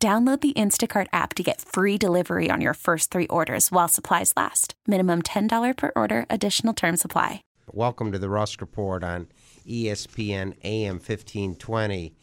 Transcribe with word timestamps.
Download 0.00 0.40
the 0.40 0.52
Instacart 0.52 1.08
app 1.12 1.34
to 1.34 1.42
get 1.42 1.60
free 1.60 1.98
delivery 1.98 2.50
on 2.52 2.60
your 2.60 2.74
first 2.74 3.10
three 3.10 3.26
orders 3.26 3.72
while 3.72 3.88
supplies 3.88 4.32
last. 4.36 4.74
Minimum 4.86 5.22
$10 5.22 5.76
per 5.76 5.90
order, 5.96 6.24
additional 6.30 6.72
term 6.72 6.96
supply. 6.96 7.42
Welcome 7.72 8.12
to 8.12 8.18
the 8.20 8.28
Rusk 8.28 8.60
Report 8.60 9.02
on 9.02 9.26
ESPN 9.66 10.54
AM 10.62 10.98
1520. 10.98 12.14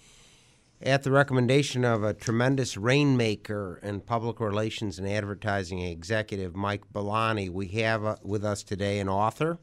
At 0.81 1.03
the 1.03 1.12
recommendation 1.12 1.84
of 1.84 2.02
a 2.02 2.14
tremendous 2.14 2.77
rainmaker 2.77 3.81
and 3.84 4.05
public 4.05 4.39
relations 4.39 4.98
and 4.98 5.05
advertising 5.05 5.80
executive, 5.80 6.55
Mike 6.55 6.84
Billoni, 6.94 7.50
we 7.50 7.67
have 7.67 8.05
uh, 8.05 8.16
with 8.23 8.45
us 8.45 8.64
today 8.64 9.00
an 9.00 9.09
author, 9.09 9.58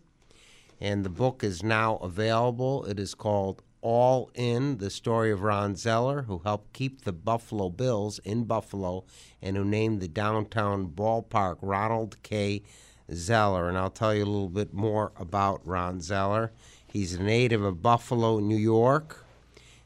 and 0.78 1.02
the 1.02 1.10
book 1.10 1.42
is 1.42 1.62
now 1.62 1.96
available. 1.96 2.84
It 2.84 3.00
is 3.00 3.14
called 3.14 3.62
all 3.82 4.30
In, 4.34 4.78
the 4.78 4.88
story 4.88 5.30
of 5.32 5.42
Ron 5.42 5.76
Zoeller, 5.76 6.22
who 6.22 6.40
helped 6.44 6.72
keep 6.72 7.02
the 7.02 7.12
Buffalo 7.12 7.68
Bills 7.68 8.20
in 8.20 8.44
Buffalo 8.44 9.04
and 9.42 9.56
who 9.56 9.64
named 9.64 10.00
the 10.00 10.08
downtown 10.08 10.86
ballpark 10.86 11.58
Ronald 11.60 12.16
K. 12.22 12.62
Zoeller. 13.12 13.68
And 13.68 13.76
I'll 13.76 13.90
tell 13.90 14.14
you 14.14 14.22
a 14.22 14.24
little 14.24 14.48
bit 14.48 14.72
more 14.72 15.12
about 15.16 15.66
Ron 15.66 16.00
Zoeller. 16.00 16.52
He's 16.86 17.14
a 17.14 17.22
native 17.22 17.62
of 17.62 17.82
Buffalo, 17.82 18.38
New 18.38 18.56
York. 18.56 19.24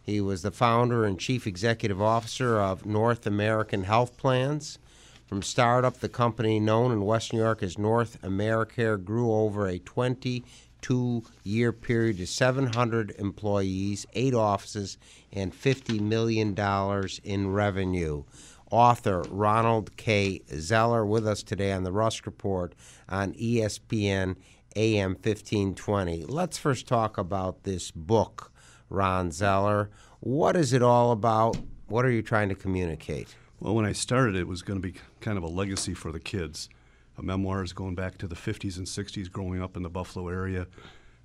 He 0.03 0.21
was 0.21 0.43
the 0.43 0.51
founder 0.51 1.05
and 1.05 1.19
chief 1.19 1.47
executive 1.47 2.01
officer 2.01 2.61
of 2.61 2.87
North 2.87 3.27
American 3.27 3.85
Health 3.85 4.17
Plans. 4.17 4.79
From 5.27 5.43
startup, 5.43 5.99
the 5.99 6.09
company 6.09 6.61
known 6.61 6.93
in 6.93 7.05
West 7.05 7.33
New 7.33 7.41
York 7.41 7.61
as 7.61 7.77
North 7.77 8.23
Americare 8.23 9.03
grew 9.03 9.33
over 9.33 9.67
a 9.67 9.81
20 9.81 10.45
two 10.87 11.25
year 11.43 11.73
period 11.73 12.17
to 12.17 12.25
700 12.25 13.13
employees, 13.19 14.07
eight 14.13 14.35
offices, 14.35 14.99
and 15.33 15.53
$50 15.53 16.01
million 16.01 16.57
in 17.25 17.53
revenue. 17.53 18.23
Author 18.71 19.23
Ronald 19.29 19.97
K. 19.97 20.43
Zoeller 20.55 21.05
with 21.05 21.27
us 21.27 21.43
today 21.43 21.73
on 21.73 21.83
the 21.83 21.91
Rusk 21.91 22.25
Report 22.25 22.73
on 23.09 23.33
ESPN 23.33 24.37
AM 24.77 25.11
1520. 25.15 26.25
Let's 26.27 26.57
first 26.57 26.87
talk 26.87 27.19
about 27.19 27.65
this 27.65 27.91
book, 27.91 28.53
Ron 28.89 29.33
Zoeller. 29.33 29.91
What 30.21 30.55
is 30.55 30.73
it 30.73 30.83
all 30.83 31.11
about? 31.11 31.57
What 31.89 32.05
are 32.05 32.13
you 32.13 32.23
trying 32.23 32.49
to 32.51 32.55
communicate? 32.55 33.35
Well, 33.59 33.75
when 33.75 33.87
I 33.87 33.93
started, 33.93 34.37
it 34.37 34.47
was 34.47 34.63
going 34.63 34.81
to 34.81 34.89
be 34.89 34.95
kind 35.21 35.37
of 35.37 35.43
a 35.43 35.49
legacy 35.49 35.95
for 35.95 36.13
the 36.13 36.21
kids. 36.21 36.69
A 37.19 37.23
memoir 37.23 37.63
is 37.63 37.73
going 37.73 37.95
back 37.95 38.19
to 38.19 38.29
the 38.29 38.35
50s 38.35 38.77
and 38.77 38.87
60s, 38.87 39.31
growing 39.31 39.63
up 39.63 39.77
in 39.77 39.83
the 39.83 39.89
Buffalo 39.89 40.29
area. 40.29 40.67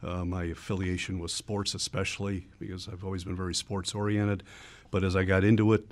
Uh, 0.03 0.25
my 0.25 0.45
affiliation 0.45 1.20
was 1.20 1.34
sports, 1.34 1.75
especially 1.75 2.47
because 2.59 2.88
I've 2.88 3.03
always 3.03 3.23
been 3.23 3.36
very 3.36 3.53
sports 3.53 3.94
oriented. 3.94 4.44
But 4.89 5.03
as 5.03 5.16
I 5.16 5.23
got 5.23 5.44
into 5.44 5.73
it, 5.73 5.92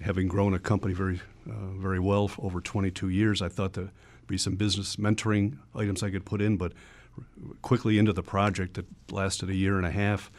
having 0.00 0.28
grown 0.28 0.54
a 0.54 0.58
company 0.58 0.94
very, 0.94 1.20
uh, 1.48 1.72
very 1.76 1.98
well 1.98 2.28
for 2.28 2.44
over 2.44 2.60
22 2.60 3.08
years, 3.08 3.40
I 3.40 3.48
thought 3.48 3.72
there'd 3.72 3.90
be 4.26 4.38
some 4.38 4.56
business 4.56 4.96
mentoring 4.96 5.58
items 5.74 6.02
I 6.02 6.10
could 6.10 6.24
put 6.24 6.42
in. 6.42 6.56
But 6.56 6.72
quickly 7.62 7.98
into 7.98 8.12
the 8.12 8.22
project 8.22 8.74
that 8.74 8.86
lasted 9.10 9.48
a 9.48 9.54
year 9.54 9.76
and 9.76 9.86
a 9.86 9.90
half, 9.90 10.30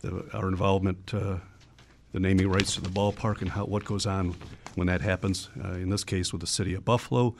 the, 0.00 0.28
our 0.32 0.48
involvement, 0.48 1.12
uh, 1.14 1.36
the 2.12 2.20
naming 2.20 2.48
rights 2.48 2.74
to 2.74 2.80
the 2.80 2.88
ballpark, 2.88 3.42
and 3.42 3.50
how, 3.50 3.64
what 3.64 3.84
goes 3.84 4.06
on 4.06 4.34
when 4.74 4.86
that 4.86 5.00
happens. 5.00 5.48
Uh, 5.62 5.72
in 5.72 5.90
this 5.90 6.04
case, 6.04 6.32
with 6.32 6.40
the 6.40 6.46
city 6.46 6.74
of 6.74 6.84
Buffalo, 6.84 7.34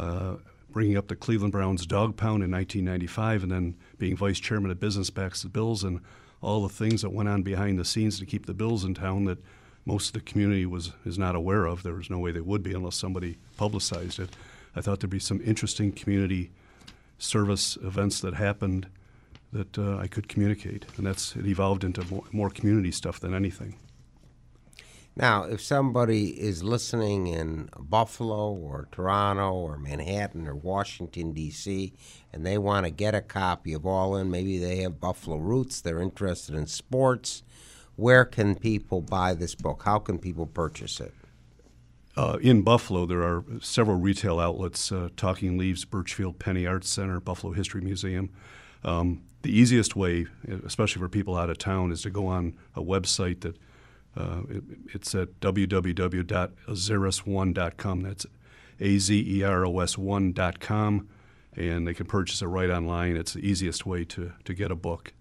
uh, 0.00 0.36
bringing 0.70 0.96
up 0.96 1.08
the 1.08 1.16
Cleveland 1.16 1.52
Browns 1.52 1.84
dog 1.84 2.16
pound 2.16 2.42
in 2.42 2.50
1995, 2.50 3.42
and 3.42 3.52
then 3.52 3.76
being 3.98 4.16
vice 4.16 4.40
chairman 4.40 4.70
of 4.70 4.80
business 4.80 5.10
backs 5.10 5.42
the 5.42 5.48
Bills, 5.48 5.84
and 5.84 6.00
all 6.40 6.62
the 6.62 6.74
things 6.74 7.02
that 7.02 7.10
went 7.10 7.28
on 7.28 7.42
behind 7.42 7.78
the 7.78 7.84
scenes 7.84 8.18
to 8.18 8.26
keep 8.26 8.46
the 8.46 8.54
Bills 8.54 8.84
in 8.84 8.94
town 8.94 9.24
that 9.24 9.38
most 9.84 10.08
of 10.08 10.12
the 10.14 10.20
community 10.20 10.64
was 10.64 10.92
is 11.04 11.18
not 11.18 11.34
aware 11.34 11.66
of. 11.66 11.82
There 11.82 11.94
was 11.94 12.10
no 12.10 12.18
way 12.18 12.30
they 12.32 12.40
would 12.40 12.62
be 12.62 12.72
unless 12.72 12.96
somebody 12.96 13.36
publicized 13.56 14.18
it. 14.18 14.30
I 14.74 14.80
thought 14.80 15.00
there'd 15.00 15.10
be 15.10 15.18
some 15.18 15.40
interesting 15.44 15.92
community 15.92 16.50
service 17.18 17.76
events 17.82 18.20
that 18.20 18.34
happened 18.34 18.86
that 19.52 19.76
uh, 19.78 19.98
I 19.98 20.06
could 20.06 20.28
communicate, 20.28 20.86
and 20.96 21.06
that's 21.06 21.36
it 21.36 21.46
evolved 21.46 21.84
into 21.84 22.04
more, 22.10 22.24
more 22.32 22.50
community 22.50 22.92
stuff 22.92 23.20
than 23.20 23.34
anything. 23.34 23.76
Now, 25.16 25.42
if 25.42 25.60
somebody 25.60 26.40
is 26.40 26.62
listening 26.62 27.26
in 27.26 27.68
Buffalo 27.78 28.52
or 28.52 28.88
Toronto 28.92 29.52
or 29.52 29.76
Manhattan 29.76 30.46
or 30.46 30.54
Washington, 30.54 31.32
D.C., 31.32 31.92
and 32.32 32.46
they 32.46 32.56
want 32.56 32.86
to 32.86 32.90
get 32.90 33.14
a 33.14 33.20
copy 33.20 33.72
of 33.72 33.84
All 33.84 34.16
In, 34.16 34.30
maybe 34.30 34.58
they 34.58 34.76
have 34.78 35.00
Buffalo 35.00 35.36
roots, 35.36 35.80
they're 35.80 36.00
interested 36.00 36.54
in 36.54 36.66
sports, 36.66 37.42
where 37.96 38.24
can 38.24 38.54
people 38.54 39.02
buy 39.02 39.34
this 39.34 39.54
book? 39.54 39.82
How 39.84 39.98
can 39.98 40.18
people 40.18 40.46
purchase 40.46 41.00
it? 41.00 41.12
Uh, 42.16 42.38
in 42.40 42.62
Buffalo, 42.62 43.04
there 43.04 43.22
are 43.22 43.44
several 43.60 43.98
retail 43.98 44.40
outlets 44.40 44.90
uh, 44.90 45.08
Talking 45.16 45.58
Leaves, 45.58 45.84
Burchfield 45.84 46.38
Penney 46.38 46.66
Arts 46.66 46.88
Center, 46.88 47.20
Buffalo 47.20 47.52
History 47.52 47.80
Museum. 47.80 48.30
Um, 48.84 49.22
the 49.42 49.56
easiest 49.56 49.96
way, 49.96 50.26
especially 50.64 51.00
for 51.00 51.08
people 51.08 51.36
out 51.36 51.50
of 51.50 51.58
town, 51.58 51.92
is 51.92 52.02
to 52.02 52.10
go 52.10 52.26
on 52.26 52.56
a 52.74 52.82
website 52.82 53.40
that 53.40 53.56
uh, 54.16 54.40
it, 54.48 54.62
it's 54.94 55.14
at 55.14 55.38
www.azeros1.com. 55.40 58.02
That's 58.02 58.26
A 58.80 58.98
Z 58.98 59.24
E 59.38 59.42
R 59.42 59.66
O 59.66 59.78
S 59.80 59.96
1.com, 59.96 61.08
and 61.56 61.86
they 61.86 61.94
can 61.94 62.06
purchase 62.06 62.42
it 62.42 62.46
right 62.46 62.70
online. 62.70 63.16
It's 63.16 63.34
the 63.34 63.46
easiest 63.46 63.86
way 63.86 64.04
to, 64.06 64.32
to 64.44 64.54
get 64.54 64.70
a 64.70 64.76
book. 64.76 65.12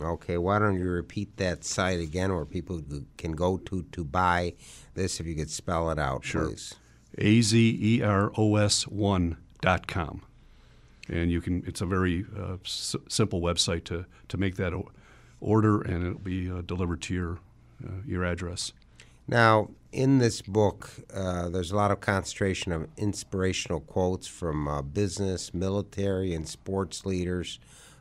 Okay, 0.00 0.38
why 0.38 0.60
don't 0.60 0.78
you 0.78 0.88
repeat 0.88 1.36
that 1.38 1.64
site 1.64 1.98
again 1.98 2.32
where 2.32 2.44
people 2.44 2.80
can 3.16 3.32
go 3.32 3.58
to 3.58 3.82
to 3.90 4.04
buy 4.04 4.54
this 4.94 5.18
if 5.18 5.26
you 5.26 5.34
could 5.34 5.50
spell 5.50 5.90
it 5.90 5.98
out, 5.98 6.24
Sure. 6.24 6.46
please? 6.46 6.74
A 7.18 7.40
Z 7.40 7.78
E 7.82 8.00
R 8.02 8.30
O 8.36 8.54
S 8.56 8.84
1.com. 8.84 10.22
And 11.10 11.30
you 11.32 11.40
can, 11.40 11.64
it's 11.66 11.80
a 11.80 11.86
very 11.86 12.26
uh, 12.38 12.56
s- 12.64 12.94
simple 13.08 13.40
website 13.40 13.84
to, 13.84 14.04
to 14.28 14.36
make 14.36 14.56
that 14.56 14.74
o- 14.74 14.90
order, 15.40 15.80
and 15.80 16.06
it'll 16.06 16.18
be 16.18 16.50
uh, 16.50 16.60
delivered 16.60 17.00
to 17.02 17.14
your, 17.14 17.38
your 18.06 18.24
address. 18.24 18.72
Now, 19.26 19.68
in 19.92 20.18
this 20.18 20.42
book, 20.42 20.90
uh, 21.14 21.48
there's 21.48 21.70
a 21.70 21.76
lot 21.76 21.90
of 21.90 22.00
concentration 22.00 22.72
of 22.72 22.88
inspirational 22.96 23.80
quotes 23.80 24.26
from 24.26 24.68
uh, 24.68 24.82
business, 24.82 25.54
military, 25.54 26.34
and 26.34 26.48
sports 26.48 27.06
leaders. 27.06 27.58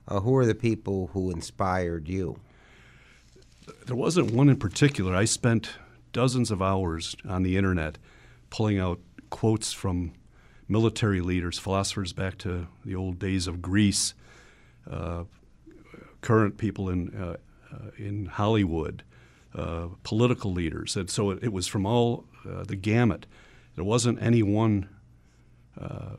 Uh, 0.08 0.22
who 0.22 0.36
are 0.36 0.46
the 0.46 0.56
people 0.56 1.08
who 1.14 1.32
inspired 1.32 2.08
you? 2.08 2.40
There 3.86 3.96
wasn't 3.96 4.32
one 4.32 4.50
in 4.50 4.58
particular. 4.58 5.16
I 5.16 5.26
spent 5.26 5.72
dozens 6.14 6.52
of 6.52 6.62
hours 6.62 7.16
on 7.28 7.44
the 7.44 7.58
internet 7.58 7.98
pulling 8.50 8.80
out 8.80 9.00
quotes 9.30 9.74
from 9.74 10.14
military 10.70 11.22
leaders, 11.22 11.60
philosophers 11.60 12.14
back 12.14 12.38
to 12.40 12.68
the 12.86 12.96
old 12.96 13.20
days 13.20 13.48
of 13.48 13.62
Greece, 13.62 14.14
uh, 14.90 15.24
current 16.22 16.58
people 16.58 16.90
in, 16.90 17.14
uh, 17.16 17.38
uh, 17.74 17.92
in 17.98 18.26
Hollywood, 18.26 19.04
uh, 19.58 19.88
political 20.04 20.54
leaders. 20.54 20.96
And 20.96 21.10
so 21.10 21.32
it, 21.32 21.40
it 21.42 21.52
was 21.52 21.66
from 21.68 21.86
all 21.86 22.26
uh, 22.48 22.64
the 22.64 22.76
gamut. 22.76 23.26
There 23.76 23.84
wasn't 23.84 24.22
any 24.22 24.44
one 24.44 24.88
uh, 25.80 26.18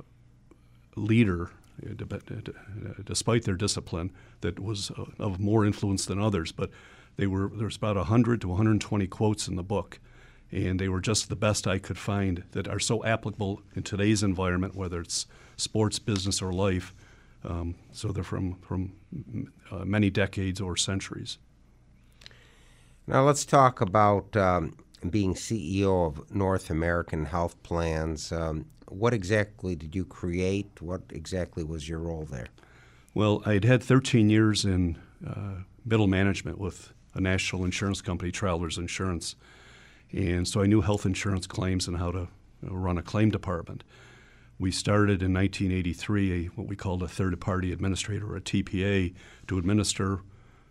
leader, 0.97 1.51
uh, 1.87 2.05
uh, 2.05 2.93
despite 3.05 3.45
their 3.45 3.55
discipline, 3.55 4.11
that 4.41 4.59
was 4.59 4.91
of 5.19 5.39
more 5.39 5.65
influence 5.65 6.05
than 6.05 6.21
others. 6.21 6.53
But 6.53 6.71
they 7.17 7.27
were 7.27 7.51
there's 7.55 7.77
about 7.77 7.97
100 7.97 8.41
to 8.41 8.49
120 8.49 9.07
quotes 9.07 9.49
in 9.49 9.57
the 9.57 9.63
book, 9.63 10.01
and 10.51 10.81
they 10.81 10.89
were 10.89 11.01
just 11.01 11.29
the 11.29 11.37
best 11.37 11.67
I 11.67 11.79
could 11.79 11.99
find 11.99 12.43
that 12.53 12.69
are 12.69 12.81
so 12.81 13.05
applicable 13.05 13.63
in 13.75 13.83
today's 13.83 14.23
environment, 14.23 14.75
whether 14.75 15.01
it's 15.01 15.27
sports, 15.57 15.99
business, 15.99 16.43
or 16.43 16.53
life. 16.53 16.93
Um, 17.45 17.77
so 17.93 18.09
they're 18.09 18.25
from 18.25 18.55
from 18.61 18.95
uh, 19.71 19.85
many 19.85 20.11
decades 20.11 20.61
or 20.61 20.77
centuries. 20.77 21.39
Now, 23.09 23.25
let's 23.25 23.47
talk 23.47 23.81
about 23.81 24.37
um, 24.37 24.77
being 25.09 25.33
CEO 25.33 26.07
of 26.07 26.31
North 26.31 26.69
American 26.69 27.25
Health 27.25 27.61
Plans. 27.63 28.31
Um, 28.31 28.67
what 28.87 29.15
exactly 29.15 29.75
did 29.75 29.95
you 29.95 30.05
create? 30.05 30.83
What 30.83 31.01
exactly 31.09 31.65
was 31.65 31.89
your 31.89 32.01
role 32.01 32.27
there? 32.31 32.49
Well, 33.15 33.43
I'd 33.47 33.65
had 33.65 33.83
13 33.83 34.29
years 34.29 34.67
in 34.67 34.99
uh, 35.27 35.63
middle 35.87 36.07
management 36.07 36.59
with 36.59 36.93
a 37.15 37.21
national 37.23 37.65
insurance 37.65 38.03
company, 38.03 38.31
Travelers 38.31 38.77
Insurance, 38.77 39.37
And 40.13 40.47
so 40.47 40.61
I 40.61 40.67
knew 40.67 40.83
health 40.83 41.07
insurance 41.07 41.47
claims 41.47 41.89
and 41.89 41.97
how 41.97 42.11
to 42.11 42.29
run 42.61 42.99
a 42.99 43.03
claim 43.03 43.31
department. 43.31 43.85
We 44.59 44.71
started 44.71 45.23
in 45.23 45.33
1983 45.33 46.33
a, 46.33 46.49
what 46.49 46.67
we 46.67 46.77
called 46.77 47.03
a 47.03 47.09
third 47.09 47.41
party 47.41 47.73
administrator, 47.73 48.31
or 48.31 48.37
a 48.37 48.43
TPA, 48.43 49.15
to 49.47 49.57
administer 49.57 50.21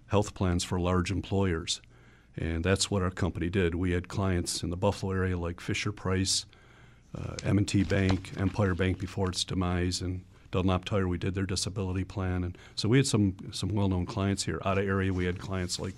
health 0.10 0.36
plans 0.36 0.64
for 0.64 0.80
large 0.80 1.10
employers. 1.10 1.82
And 2.38 2.64
that's 2.64 2.92
what 2.92 3.02
our 3.02 3.10
company 3.10 3.50
did. 3.50 3.74
We 3.76 3.92
had 3.92 4.08
clients 4.08 4.62
in 4.62 4.70
the 4.70 4.78
Buffalo 4.78 5.14
area 5.14 5.38
like 5.38 5.60
Fisher 5.60 5.92
Price, 5.92 6.46
uh, 7.18 7.36
M&T 7.44 7.84
Bank, 7.84 8.32
Empire 8.38 8.76
Bank 8.76 9.00
before 9.00 9.30
its 9.30 9.44
demise, 9.44 10.02
and 10.02 10.22
Dunlop 10.52 10.86
Tire. 10.86 11.08
We 11.08 11.18
did 11.18 11.36
their 11.36 11.46
disability 11.46 12.04
plan, 12.04 12.44
and 12.44 12.58
so 12.76 12.88
we 12.88 12.98
had 12.98 13.08
some 13.08 13.36
some 13.52 13.70
well-known 13.70 14.06
clients 14.06 14.44
here. 14.44 14.62
Out 14.64 14.78
of 14.78 14.88
area, 14.88 15.12
we 15.12 15.26
had 15.26 15.40
clients 15.40 15.80
like 15.80 15.96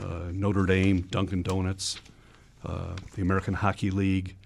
uh, 0.00 0.30
Notre 0.32 0.66
Dame, 0.66 1.02
Dunkin' 1.02 1.42
Donuts, 1.42 1.98
uh, 2.64 2.94
the 3.14 3.22
American 3.22 3.54
Hockey 3.54 3.90
League. 3.90 4.36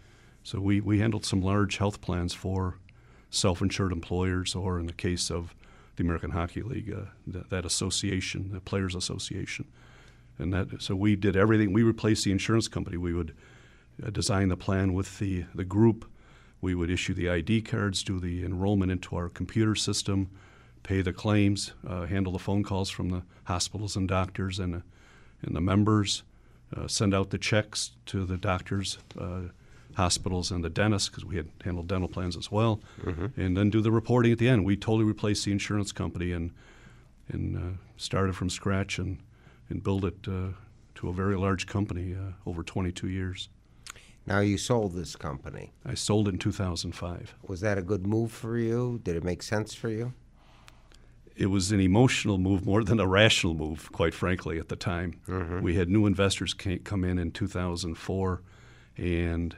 So 0.42 0.60
we, 0.60 0.80
we 0.80 1.00
handled 1.00 1.24
some 1.24 1.42
large 1.42 1.78
health 1.78 2.00
plans 2.00 2.32
for 2.32 2.76
self-insured 3.30 3.92
employers, 3.92 4.54
or 4.54 4.78
in 4.78 4.86
the 4.86 4.92
case 4.92 5.30
of 5.30 5.54
the 5.96 6.04
American 6.04 6.30
Hockey 6.30 6.62
League, 6.62 6.92
uh, 6.92 7.10
that, 7.26 7.50
that 7.50 7.64
association, 7.64 8.50
the 8.52 8.60
Players 8.60 8.94
Association, 8.94 9.66
and 10.38 10.52
that. 10.52 10.82
So 10.82 10.94
we 10.94 11.16
did 11.16 11.36
everything. 11.36 11.72
We 11.72 11.82
replaced 11.82 12.24
the 12.24 12.32
insurance 12.32 12.68
company. 12.68 12.96
We 12.96 13.14
would 13.14 13.34
uh, 14.02 14.10
design 14.10 14.48
the 14.48 14.56
plan 14.56 14.94
with 14.94 15.18
the 15.18 15.44
the 15.54 15.64
group. 15.64 16.10
We 16.60 16.74
would 16.74 16.90
issue 16.90 17.14
the 17.14 17.28
ID 17.28 17.62
cards, 17.62 18.02
do 18.02 18.18
the 18.18 18.44
enrollment 18.44 18.90
into 18.90 19.14
our 19.14 19.28
computer 19.28 19.74
system, 19.74 20.30
pay 20.82 21.02
the 21.02 21.12
claims, 21.12 21.72
uh, 21.86 22.06
handle 22.06 22.32
the 22.32 22.38
phone 22.38 22.62
calls 22.62 22.88
from 22.90 23.10
the 23.10 23.22
hospitals 23.44 23.96
and 23.96 24.08
doctors 24.08 24.58
and, 24.58 24.76
uh, 24.76 24.80
and 25.42 25.54
the 25.54 25.60
members, 25.60 26.22
uh, 26.76 26.86
send 26.88 27.14
out 27.14 27.30
the 27.30 27.38
checks 27.38 27.92
to 28.06 28.24
the 28.24 28.36
doctors, 28.36 28.98
uh, 29.20 29.42
hospitals, 29.94 30.50
and 30.50 30.64
the 30.64 30.70
dentists 30.70 31.08
because 31.08 31.24
we 31.24 31.36
had 31.36 31.48
handled 31.64 31.88
dental 31.88 32.08
plans 32.08 32.36
as 32.36 32.50
well, 32.50 32.80
mm-hmm. 33.02 33.40
and 33.40 33.56
then 33.56 33.68
do 33.68 33.80
the 33.80 33.92
reporting 33.92 34.32
at 34.32 34.38
the 34.38 34.48
end. 34.48 34.64
We 34.64 34.76
totally 34.76 35.04
replaced 35.04 35.44
the 35.44 35.52
insurance 35.52 35.92
company 35.92 36.32
and 36.32 36.52
and 37.28 37.56
uh, 37.56 37.76
started 37.96 38.36
from 38.36 38.48
scratch 38.48 39.00
and 39.00 39.18
and 39.68 39.82
build 39.82 40.04
it 40.04 40.16
uh, 40.28 40.48
to 40.96 41.08
a 41.08 41.12
very 41.12 41.36
large 41.36 41.66
company 41.66 42.16
over 42.46 42.62
22 42.62 43.08
years. 43.08 43.48
Now 44.26 44.40
you 44.40 44.58
sold 44.58 44.94
this 44.94 45.14
company. 45.14 45.72
I 45.84 45.94
sold 45.94 46.26
it 46.26 46.32
in 46.32 46.38
2005. 46.38 47.34
Was 47.46 47.60
that 47.60 47.78
a 47.78 47.82
good 47.82 48.06
move 48.06 48.32
for 48.32 48.58
you? 48.58 49.00
Did 49.04 49.14
it 49.14 49.22
make 49.22 49.42
sense 49.42 49.72
for 49.72 49.88
you? 49.88 50.14
It 51.36 51.46
was 51.46 51.70
an 51.70 51.80
emotional 51.80 52.38
move 52.38 52.66
more 52.66 52.82
than 52.82 52.98
a 52.98 53.06
rational 53.06 53.54
move, 53.54 53.92
quite 53.92 54.14
frankly, 54.14 54.58
at 54.58 54.68
the 54.68 54.76
time. 54.76 55.20
Mm-hmm. 55.28 55.60
We 55.60 55.76
had 55.76 55.88
new 55.88 56.06
investors 56.06 56.54
come 56.54 57.04
in 57.04 57.18
in 57.18 57.30
2004, 57.30 58.42
and 58.96 59.56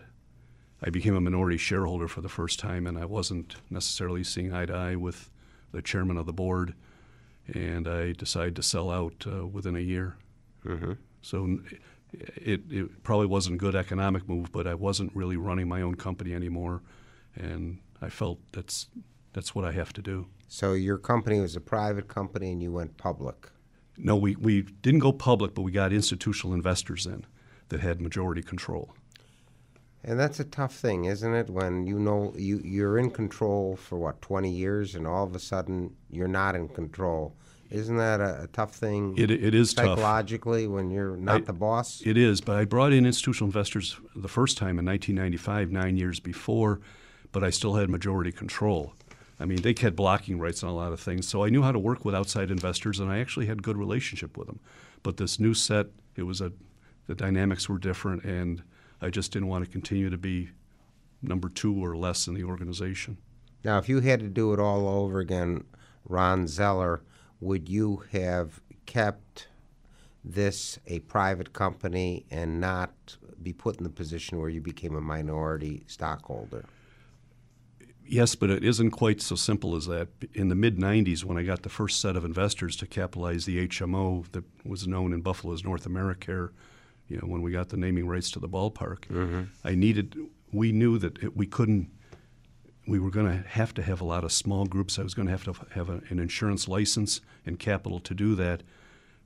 I 0.83 0.91
became 0.91 1.15
a 1.15 1.21
minority 1.21 1.57
shareholder 1.57 2.09
for 2.09 2.21
the 2.21 2.29
first 2.29 2.59
time, 2.59 2.87
and 2.87 2.99
I 2.99 3.05
wasn't 3.05 3.57
necessarily 3.71 4.25
seeing 4.25 4.53
eye 4.53 4.67
to 4.67 4.75
eye 4.75 4.97
with 4.97 5.31
the 5.73 5.81
chairman 5.81 6.17
of 6.17 6.27
the 6.27 6.33
board, 6.33 6.75
and 7.55 7.89
I 7.89 8.13
decided 8.13 8.57
to 8.57 8.63
sell 8.63 8.91
out 8.91 9.25
uh, 9.27 9.47
within 9.47 9.77
a 9.77 9.81
year. 9.81 10.17
Mm-hmm. 10.65 10.93
So 11.23 11.59
it, 12.13 12.63
it 12.71 13.03
probably 13.03 13.27
wasn't 13.27 13.57
a 13.57 13.59
good 13.59 13.75
economic 13.75 14.29
move, 14.29 14.53
but 14.53 14.67
I 14.67 14.75
wasn't 14.75 15.15
really 15.15 15.37
running 15.37 15.69
my 15.69 15.83
own 15.83 15.95
company 15.95 16.35
anymore, 16.35 16.83
and 17.35 17.79
I 18.01 18.09
felt 18.09 18.39
that's 18.53 18.89
that's 19.33 19.55
what 19.55 19.65
I 19.65 19.73
have 19.73 19.93
to 19.95 20.03
do. 20.03 20.27
So 20.49 20.73
your 20.73 20.99
company 20.99 21.41
was 21.41 21.55
a 21.57 21.61
private 21.61 22.09
company, 22.09 22.51
and 22.53 22.63
you 22.63 22.73
went 22.73 22.97
public. 22.97 23.51
No, 23.99 24.17
we, 24.17 24.37
we 24.37 24.63
didn't 24.63 25.01
go 25.01 25.13
public, 25.13 25.55
but 25.55 25.63
we 25.63 25.73
got 25.73 25.93
institutional 25.93 26.55
investors 26.55 27.05
in 27.05 27.27
that 27.69 27.81
had 27.81 28.01
majority 28.01 28.43
control. 28.43 28.95
And 30.05 30.19
that's 30.19 30.41
a 30.41 30.45
tough 30.45 30.75
thing, 30.75 31.07
isn't 31.07 31.35
it? 31.35 31.51
When 31.51 31.87
you 31.87 31.99
know 31.99 32.33
you 32.37 32.61
you're 32.65 32.99
in 32.99 33.11
control 33.11 33.77
for 33.77 33.99
what 33.99 34.23
twenty 34.23 34.51
years, 34.51 34.95
and 34.95 35.07
all 35.07 35.25
of 35.25 35.35
a 35.35 35.41
sudden 35.41 35.95
you're 36.11 36.29
not 36.29 36.55
in 36.55 36.69
control 36.69 37.35
isn't 37.71 37.97
that 37.97 38.21
a, 38.21 38.45
a 38.45 38.47
tough 38.49 38.75
thing? 38.75 39.15
It, 39.19 39.31
it 39.31 39.55
is 39.55 39.71
psychologically 39.73 40.65
tough. 40.65 40.73
when 40.73 40.91
you're 40.91 41.17
not 41.17 41.43
I, 41.43 41.45
the 41.45 41.53
boss. 41.53 42.03
It 42.05 42.17
is, 42.17 42.41
but 42.41 42.57
I 42.57 42.65
brought 42.65 42.93
in 42.93 43.05
institutional 43.05 43.49
investors 43.49 43.97
the 44.17 44.29
first 44.29 44.57
time 44.57 44.79
in 44.79 44.87
1995, 44.87 45.71
nine 45.71 45.97
years 45.97 46.21
before, 46.21 46.81
but 47.31 47.45
I 47.45 47.51
still 47.51 47.75
had 47.75 47.91
majority 47.91 48.33
control. 48.33 48.95
I 49.41 49.45
mean, 49.45 49.63
they 49.63 49.75
had 49.79 49.95
blocking 49.95 50.39
rights 50.39 50.63
on 50.63 50.71
a 50.71 50.75
lot 50.75 50.93
of 50.93 51.01
things, 51.01 51.29
so 51.29 51.45
I 51.45 51.51
knew 51.51 51.63
how 51.63 51.73
to 51.73 51.79
work 51.79 52.05
with 52.05 52.15
outside 52.15 52.51
investors, 52.51 52.99
and 52.99 53.11
I 53.11 53.19
actually 53.19 53.47
had 53.47 53.63
good 53.63 53.77
relationship 53.77 54.37
with 54.37 54.49
them. 54.49 54.61
But 55.03 55.19
this 55.19 55.39
new 55.39 55.55
set, 55.55 55.87
it 56.17 56.23
was 56.23 56.41
a, 56.41 56.53
the 57.07 57.15
dynamics 57.15 57.69
were 57.69 57.79
different, 57.79 58.25
and 58.25 58.63
I 59.01 59.11
just 59.11 59.33
didn't 59.33 59.49
want 59.49 59.65
to 59.65 59.71
continue 59.71 60.11
to 60.11 60.19
be 60.19 60.51
number 61.23 61.49
two 61.49 61.85
or 61.85 61.97
less 61.97 62.27
in 62.27 62.35
the 62.35 62.45
organization. 62.45 63.19
Now, 63.65 63.79
if 63.79 63.89
you 63.89 64.01
had 64.01 64.21
to 64.21 64.29
do 64.29 64.53
it 64.53 64.61
all 64.61 64.89
over 64.89 65.19
again, 65.19 65.65
Ron 66.05 66.47
Zoeller 66.47 67.03
would 67.41 67.69
you 67.69 68.05
have 68.13 68.61
kept 68.87 69.49
this 70.25 70.79
a 70.87 71.01
private 71.01 71.53
company 71.53 72.27
and 72.31 72.61
not 72.61 73.17
be 73.43 73.53
put 73.53 73.79
in 73.79 73.85
the 73.85 73.91
position 73.91 74.39
where 74.39 74.49
you 74.49 74.61
became 74.61 74.95
a 74.95 75.01
minority 75.01 75.85
stockholder? 75.87 76.65
Yes, 78.05 78.35
but 78.35 78.49
it 78.49 78.65
isn't 78.65 78.93
quite 78.93 79.21
so 79.21 79.35
simple 79.35 79.77
as 79.77 79.87
that. 79.87 80.09
In 80.33 80.49
the 80.49 80.55
mid 80.55 80.79
90s, 80.79 81.25
when 81.25 81.37
I 81.37 81.43
got 81.43 81.63
the 81.63 81.69
first 81.69 82.01
set 82.01 82.17
of 82.17 82.25
investors 82.25 82.75
to 82.77 82.87
capitalize 82.87 83.45
the 83.45 83.69
HMO 83.69 84.31
that 84.33 84.45
was 84.65 84.89
known 84.89 85.13
in 85.13 85.21
Buffalo 85.21 85.53
as 85.53 85.63
North 85.63 85.85
America, 85.85 86.49
you 87.09 87.17
know, 87.17 87.27
when 87.27 87.43
we 87.43 87.53
got 87.53 87.69
the 87.71 87.77
naming 87.77 88.07
rights 88.07 88.31
to 88.33 88.39
the 88.39 88.49
ballpark, 88.49 89.07
mm-hmm. 89.07 89.43
I 89.65 89.75
needed, 89.75 90.17
we 90.53 90.73
knew 90.73 90.99
that 90.99 91.19
it, 91.23 91.37
we 91.37 91.47
couldn't 91.47 91.91
we 92.89 92.99
were 92.99 93.11
going 93.11 93.27
to 93.27 93.47
have 93.47 93.75
to 93.75 93.83
have 93.83 94.01
a 94.01 94.05
lot 94.05 94.25
of 94.25 94.33
small 94.33 94.65
groups. 94.65 94.99
I 94.99 95.03
was 95.03 95.13
going 95.13 95.27
to 95.27 95.33
have 95.33 95.45
to 95.45 95.55
have 95.75 95.91
a, 95.91 96.01
an 96.09 96.19
insurance 96.19 96.67
license 96.67 97.21
and 97.45 97.59
capital 97.59 98.01
to 98.01 98.15
do 98.15 98.35
that, 98.37 98.63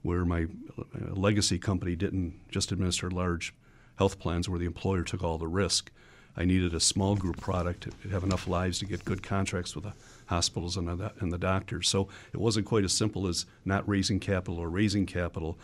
where 0.03 0.25
my 0.25 0.47
uh, 0.77 1.15
legacy 1.15 1.59
company 1.61 1.95
didn't 1.95 2.35
just 2.51 2.73
administer 2.73 3.09
large 3.09 3.55
health 3.97 4.19
plans 4.19 4.49
where 4.49 4.59
the 4.59 4.67
employer 4.67 5.05
took 5.05 5.23
all 5.23 5.39
the 5.39 5.47
risk. 5.47 5.93
I 6.37 6.45
needed 6.45 6.75
a 6.75 6.81
small 6.81 7.15
group 7.15 7.41
product 7.41 7.89
to 8.03 8.09
have 8.09 8.25
enough 8.25 8.49
lives 8.49 8.79
to 8.81 8.87
get 8.87 9.05
good 9.05 9.23
contracts 9.23 9.77
with 9.77 9.85
the 9.85 9.93
hospitals 10.27 10.77
and 10.77 10.89
the, 10.89 11.13
and 11.21 11.31
the 11.31 11.39
doctors. 11.39 11.89
So 11.89 12.09
it 12.33 12.41
wasn't 12.41 12.67
quite 12.67 12.85
as 12.85 12.93
simple 12.93 13.29
as 13.29 13.47
not 13.65 13.89
raising 13.89 14.19
capital 14.19 14.59
or 14.59 14.71
raising 14.71 15.07
capital. 15.07 15.59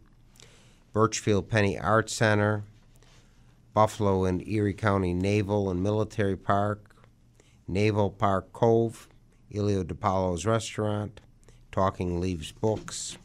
Burchfield 0.95 1.49
Penney 1.49 1.77
Art 1.77 2.09
Center, 2.09 2.63
Buffalo 3.75 4.25
and 4.25 4.41
Erie 4.47 4.73
County 4.73 5.13
Naval 5.13 5.69
and 5.69 5.83
Military 5.83 6.35
Park, 6.35 6.88
Naval 7.69 8.09
Park 8.09 8.51
Cove, 8.51 9.07
Ilio 9.53 9.83
DiPaolo's 9.83 10.43
Restaurant, 10.43 11.21
Talking 11.71 12.19
Leaves 12.19 12.51
Books. 12.51 13.19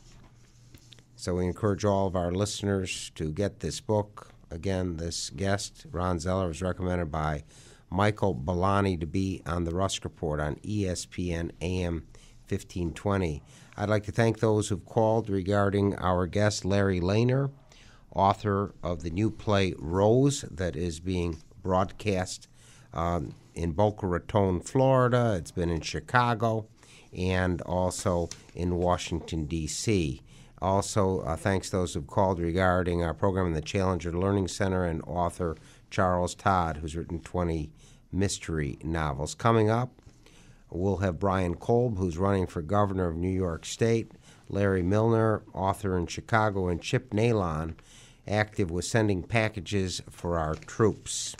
So 1.16 1.36
we 1.36 1.46
encourage 1.46 1.82
all 1.82 2.06
of 2.06 2.14
our 2.14 2.30
listeners 2.30 3.10
to 3.14 3.32
get 3.32 3.60
this 3.60 3.80
book. 3.80 4.28
Again, 4.50 4.98
this 4.98 5.30
guest, 5.30 5.86
Ron 5.90 6.20
Zoeller, 6.20 6.48
was 6.48 6.60
recommended 6.60 7.10
by 7.10 7.44
Michael 7.88 8.34
Billoni 8.34 9.00
to 9.00 9.06
be 9.06 9.40
on 9.46 9.64
the 9.64 9.74
Rusk 9.74 10.04
Report 10.04 10.40
on 10.40 10.56
ESPN 10.56 11.50
AM 11.62 12.06
1520. 12.46 13.42
I'd 13.78 13.88
like 13.88 14.04
to 14.04 14.12
thank 14.12 14.40
those 14.40 14.68
who've 14.68 14.84
called 14.84 15.30
regarding 15.30 15.96
our 15.96 16.26
guest, 16.26 16.66
Larry 16.66 17.00
Lehner, 17.00 17.50
author 18.14 18.74
of 18.82 19.02
the 19.02 19.10
new 19.10 19.30
play 19.30 19.72
Rose, 19.78 20.42
that 20.50 20.76
is 20.76 21.00
being 21.00 21.38
broadcast 21.62 22.46
um, 22.92 23.34
in 23.54 23.72
Boca 23.72 24.06
Raton, 24.06 24.60
Florida. 24.60 25.34
It's 25.38 25.50
been 25.50 25.70
in 25.70 25.80
Chicago 25.80 26.66
and 27.16 27.60
also 27.62 28.28
in 28.54 28.76
Washington, 28.76 29.46
D.C. 29.46 30.22
Also, 30.60 31.20
uh, 31.20 31.36
thanks 31.36 31.70
those 31.70 31.94
who've 31.94 32.06
called 32.06 32.40
regarding 32.40 33.02
our 33.02 33.14
program 33.14 33.46
in 33.46 33.52
the 33.52 33.60
Challenger 33.60 34.12
Learning 34.12 34.48
Center 34.48 34.84
and 34.84 35.02
author 35.02 35.56
Charles 35.90 36.34
Todd, 36.34 36.78
who's 36.78 36.96
written 36.96 37.20
20 37.20 37.70
mystery 38.10 38.78
novels. 38.82 39.34
Coming 39.34 39.68
up, 39.68 39.90
we'll 40.70 40.98
have 40.98 41.18
Brian 41.18 41.54
Kolb, 41.54 41.98
who's 41.98 42.18
running 42.18 42.46
for 42.46 42.62
governor 42.62 43.08
of 43.08 43.16
New 43.16 43.28
York 43.28 43.66
State, 43.66 44.12
Larry 44.48 44.82
Milner, 44.82 45.42
author 45.52 45.96
in 45.98 46.06
Chicago, 46.06 46.68
and 46.68 46.80
Chip 46.80 47.10
Nalon, 47.10 47.74
active 48.26 48.70
with 48.70 48.84
sending 48.84 49.22
packages 49.22 50.00
for 50.10 50.38
our 50.38 50.54
troops. 50.54 51.36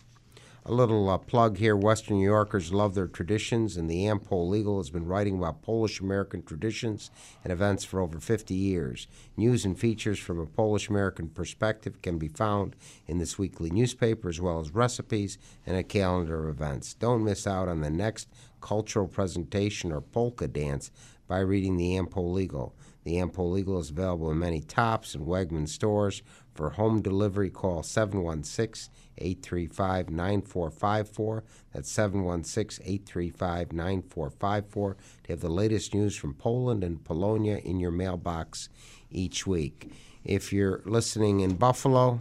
A 0.66 0.72
little 0.72 1.10
uh, 1.10 1.18
plug 1.18 1.58
here 1.58 1.76
Western 1.76 2.16
New 2.16 2.24
Yorkers 2.24 2.72
love 2.72 2.94
their 2.94 3.06
traditions, 3.06 3.76
and 3.76 3.88
the 3.88 4.06
Am-Pol 4.06 4.56
Eagle 4.56 4.78
has 4.78 4.88
been 4.88 5.04
writing 5.04 5.36
about 5.36 5.60
Polish 5.60 6.00
American 6.00 6.42
traditions 6.42 7.10
and 7.42 7.52
events 7.52 7.84
for 7.84 8.00
over 8.00 8.18
50 8.18 8.54
years. 8.54 9.06
News 9.36 9.66
and 9.66 9.78
features 9.78 10.18
from 10.18 10.40
a 10.40 10.46
Polish 10.46 10.88
American 10.88 11.28
perspective 11.28 12.00
can 12.00 12.16
be 12.16 12.28
found 12.28 12.76
in 13.06 13.18
this 13.18 13.36
weekly 13.38 13.68
newspaper, 13.70 14.30
as 14.30 14.40
well 14.40 14.58
as 14.58 14.74
recipes 14.74 15.36
and 15.66 15.76
a 15.76 15.82
calendar 15.82 16.48
of 16.48 16.56
events. 16.56 16.94
Don't 16.94 17.24
miss 17.24 17.46
out 17.46 17.68
on 17.68 17.82
the 17.82 17.90
next 17.90 18.26
cultural 18.62 19.06
presentation 19.06 19.92
or 19.92 20.00
polka 20.00 20.48
dance 20.48 20.90
by 21.28 21.40
reading 21.40 21.76
the 21.76 21.94
Am-Pol 21.94 22.40
Eagle. 22.40 22.74
The 23.04 23.18
Am-Pol 23.18 23.58
Eagle 23.58 23.78
is 23.78 23.90
available 23.90 24.30
in 24.30 24.38
many 24.38 24.60
Tops 24.60 25.14
and 25.14 25.26
Wegman 25.26 25.68
stores. 25.68 26.22
For 26.54 26.70
home 26.70 27.02
delivery, 27.02 27.50
call 27.50 27.82
716 27.82 28.92
835 29.18 30.10
9454. 30.10 31.44
That's 31.72 31.90
716 31.90 32.84
835 32.84 33.72
9454 33.72 34.96
to 35.24 35.32
have 35.32 35.40
the 35.40 35.48
latest 35.48 35.94
news 35.94 36.16
from 36.16 36.34
Poland 36.34 36.82
and 36.82 37.04
Polonia 37.04 37.58
in 37.58 37.78
your 37.78 37.90
mailbox 37.90 38.70
each 39.10 39.46
week. 39.46 39.90
If 40.24 40.52
you're 40.52 40.80
listening 40.86 41.40
in 41.40 41.56
Buffalo, 41.56 42.20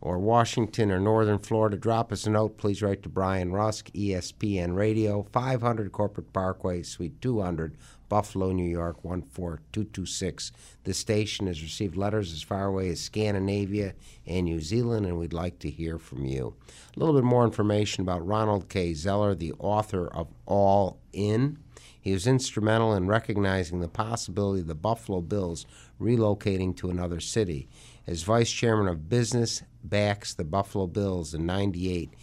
or 0.00 0.18
Washington 0.18 0.90
or 0.90 1.00
Northern 1.00 1.38
Florida, 1.38 1.76
drop 1.76 2.12
us 2.12 2.26
a 2.26 2.30
note. 2.30 2.56
Please 2.56 2.82
write 2.82 3.02
to 3.02 3.08
Brian 3.08 3.52
Rusk, 3.52 3.90
ESPN 3.92 4.76
Radio, 4.76 5.26
500 5.32 5.90
Corporate 5.90 6.32
Parkway, 6.32 6.82
Suite 6.82 7.20
200, 7.20 7.76
Buffalo, 8.08 8.52
New 8.52 8.68
York 8.68 9.02
14226. 9.02 10.52
This 10.84 10.98
station 10.98 11.46
has 11.46 11.62
received 11.62 11.96
letters 11.96 12.32
as 12.32 12.42
far 12.42 12.66
away 12.66 12.88
as 12.88 13.00
Scandinavia 13.00 13.94
and 14.26 14.44
New 14.44 14.60
Zealand, 14.60 15.06
and 15.06 15.18
we'd 15.18 15.32
like 15.32 15.58
to 15.60 15.70
hear 15.70 15.98
from 15.98 16.24
you. 16.24 16.54
A 16.96 16.98
little 16.98 17.14
bit 17.14 17.24
more 17.24 17.44
information 17.44 18.02
about 18.02 18.26
Ronald 18.26 18.68
K. 18.68 18.94
Zoeller, 18.94 19.34
the 19.34 19.52
author 19.58 20.08
of 20.08 20.28
All 20.46 20.98
In. 21.12 21.58
He 22.00 22.12
was 22.12 22.26
instrumental 22.26 22.94
in 22.94 23.06
recognizing 23.06 23.80
the 23.80 23.88
possibility 23.88 24.62
of 24.62 24.66
the 24.66 24.74
Buffalo 24.74 25.20
Bills 25.20 25.66
relocating 26.00 26.76
to 26.76 26.90
another 26.90 27.20
city. 27.20 27.68
As 28.06 28.22
vice 28.22 28.50
chairman 28.50 28.88
of 28.88 29.08
business 29.08 29.62
backs 29.84 30.32
the 30.32 30.44
Buffalo 30.44 30.86
Bills 30.86 31.34
in 31.34 31.44
98, 31.44 32.14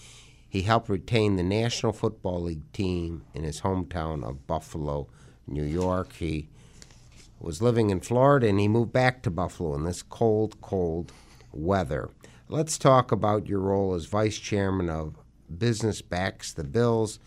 he 0.48 0.62
helped 0.62 0.90
retain 0.90 1.36
the 1.36 1.44
National 1.44 1.92
Football 1.92 2.44
League 2.44 2.72
team 2.72 3.26
in 3.34 3.44
his 3.44 3.62
hometown 3.62 4.24
of 4.24 4.48
Buffalo, 4.48 5.08
New 5.48 5.64
York. 5.64 6.14
He 6.14 6.50
was 7.40 7.62
living 7.62 7.90
in 7.90 8.00
Florida 8.00 8.48
and 8.48 8.60
he 8.60 8.68
moved 8.68 8.94
back 8.94 9.22
to 9.24 9.30
Buffalo 9.30 9.76
in 9.76 9.84
this 9.84 10.02
cold, 10.02 10.60
cold 10.62 11.12
weather. 11.52 12.10
Let's 12.48 12.78
talk 12.78 13.12
about 13.12 13.48
your 13.48 13.60
role 13.60 13.94
as 13.96 14.06
vice 14.06 14.38
chairman 14.38 14.90
of 14.90 15.16
Business 15.58 16.02
Backs 16.02 16.54
the 16.54 16.64
Bills, 16.64 17.20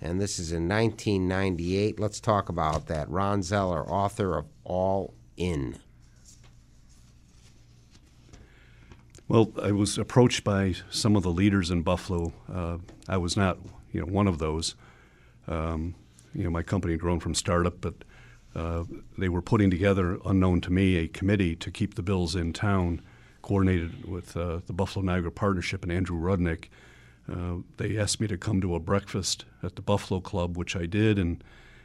and 0.00 0.20
this 0.20 0.38
is 0.38 0.52
in 0.52 0.68
1998. 0.68 2.00
Let's 2.00 2.20
talk 2.20 2.48
about 2.48 2.86
that. 2.86 3.08
Ron 3.08 3.42
Zoeller, 3.42 3.88
author 3.88 4.36
of 4.36 4.46
All 4.64 5.14
In. 5.36 5.76
Well, 9.28 9.52
I 9.62 9.72
was 9.72 9.96
approached 9.96 10.44
by 10.44 10.74
some 10.90 11.16
of 11.16 11.22
the 11.22 11.30
leaders 11.30 11.70
in 11.70 11.82
Buffalo. 11.82 12.32
Uh, 12.52 12.78
I 13.08 13.16
was 13.16 13.36
not, 13.36 13.58
you 13.90 14.00
know, 14.00 14.06
one 14.06 14.26
of 14.26 14.38
those. 14.38 14.74
Um, 15.48 15.94
you 16.34 16.44
know, 16.44 16.50
my 16.50 16.62
company 16.62 16.94
had 16.94 17.00
grown 17.00 17.20
from 17.20 17.34
startup, 17.34 17.80
but 17.80 17.94
uh, 18.54 18.84
they 19.18 19.28
were 19.28 19.42
putting 19.42 19.70
together, 19.70 20.18
unknown 20.24 20.60
to 20.62 20.72
me, 20.72 20.96
a 20.96 21.08
committee 21.08 21.56
to 21.56 21.70
keep 21.70 21.94
the 21.94 22.02
Bills 22.02 22.34
in 22.34 22.52
town, 22.52 23.00
coordinated 23.42 24.08
with 24.08 24.36
uh, 24.36 24.60
the 24.66 24.72
Buffalo 24.72 25.04
Niagara 25.04 25.30
Partnership 25.30 25.82
and 25.82 25.92
Andrew 25.92 26.18
Rudnick. 26.18 26.66
Uh, 27.30 27.56
they 27.78 27.98
asked 27.98 28.20
me 28.20 28.26
to 28.26 28.36
come 28.36 28.60
to 28.60 28.74
a 28.74 28.80
breakfast 28.80 29.44
at 29.62 29.76
the 29.76 29.82
Buffalo 29.82 30.20
Club, 30.20 30.56
which 30.56 30.76
I 30.76 30.86
did, 30.86 31.18
and 31.18 31.42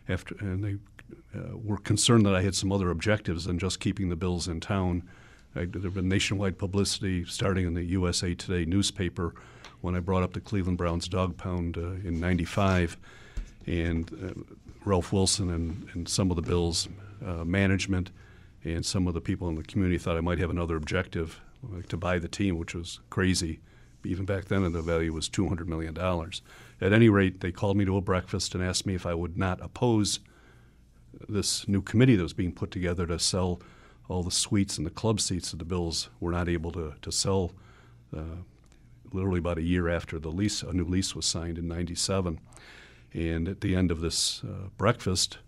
after 0.08 0.36
and 0.39 0.63
they 0.63 0.75
uh, 1.38 1.56
were 1.56 1.77
concerned 1.77 2.25
that 2.25 2.36
I 2.36 2.41
had 2.41 2.56
some 2.56 2.72
other 2.72 2.89
objectives 2.89 3.46
than 3.46 3.58
just 3.58 3.79
keeping 3.79 4.10
the 4.10 4.15
Bills 4.15 4.48
in 4.48 4.60
town. 4.60 5.03
There 5.53 5.63
had 5.63 5.94
been 5.94 6.10
nationwide 6.10 6.58
publicity 6.58 7.25
starting 7.25 7.65
in 7.65 7.74
the 7.74 7.84
USA 7.84 8.36
Today 8.36 8.65
newspaper 8.65 9.34
when 9.82 9.96
I 9.96 10.00
brought 10.00 10.24
up 10.24 10.34
the 10.34 10.41
Cleveland 10.41 10.77
Browns 10.77 11.08
dog 11.08 11.38
pound 11.38 11.77
uh, 11.77 12.08
in 12.08 12.20
'95 12.20 12.98
and 13.66 14.12
uh, 14.24 14.56
Ralph 14.86 15.12
Wilson 15.12 15.50
and, 15.50 15.88
and 15.94 16.08
some 16.08 16.32
of 16.32 16.36
the 16.36 16.42
Bills 16.42 16.88
uh, 17.25 17.44
management 17.44 18.12
and 18.63 18.86
some 18.86 19.08
of 19.08 19.13
the 19.13 19.22
people 19.22 19.48
in 19.48 19.56
the 19.56 19.63
community 19.63 19.98
thought 19.98 20.18
I 20.18 20.22
might 20.22 20.39
have 20.39 20.50
another 20.50 20.75
objective, 20.75 21.39
like 21.63 21.88
to 21.89 21.98
buy 21.98 22.20
the 22.20 22.28
team, 22.28 22.58
which 22.58 22.75
was 22.75 23.00
crazy. 23.10 23.60
Even 24.04 24.25
back 24.25 24.46
then, 24.46 24.70
the 24.72 24.82
value 24.82 25.13
was 25.13 25.30
$200 25.30 25.66
million. 25.66 25.98
At 26.82 26.94
any 26.94 27.10
rate, 27.10 27.42
they 27.42 27.51
called 27.51 27.78
me 27.78 27.86
to 27.86 27.98
a 27.98 28.01
breakfast 28.01 28.56
and 28.56 28.63
asked 28.63 28.86
me 28.86 28.96
if 28.96 29.06
I 29.06 29.13
would 29.13 29.38
not 29.38 29.62
oppose 29.62 30.20
this 31.28 31.68
new 31.68 31.82
committee 31.82 32.16
that 32.16 32.24
was 32.24 32.34
being 32.34 32.54
put 32.54 32.72
together 32.72 33.06
to 33.08 33.20
sell 33.20 33.62
all 34.08 34.24
the 34.24 34.32
suites 34.32 34.78
and 34.78 34.88
the 34.88 34.92
club 34.92 35.20
seats 35.20 35.51
that 35.51 35.58
the 35.58 35.66
Bills 35.66 36.10
were 36.20 36.32
not 36.32 36.48
able 36.48 36.72
to, 36.72 36.94
to 37.01 37.12
sell 37.12 37.51
uh, 38.16 38.42
literally 39.12 39.39
about 39.39 39.58
a 39.58 39.62
year 39.62 39.89
after 39.89 40.20
the 40.20 40.32
lease, 40.32 40.63
a 40.63 40.74
new 40.74 40.86
lease 40.86 41.16
was 41.16 41.25
signed 41.25 41.58
in 41.58 41.68
97. 41.68 42.39
And 43.13 43.48
at 43.48 43.62
the 43.62 43.75
end 43.75 43.92
of 43.92 44.01
this 44.01 44.44
uh, 44.44 44.70
breakfast, 44.78 45.39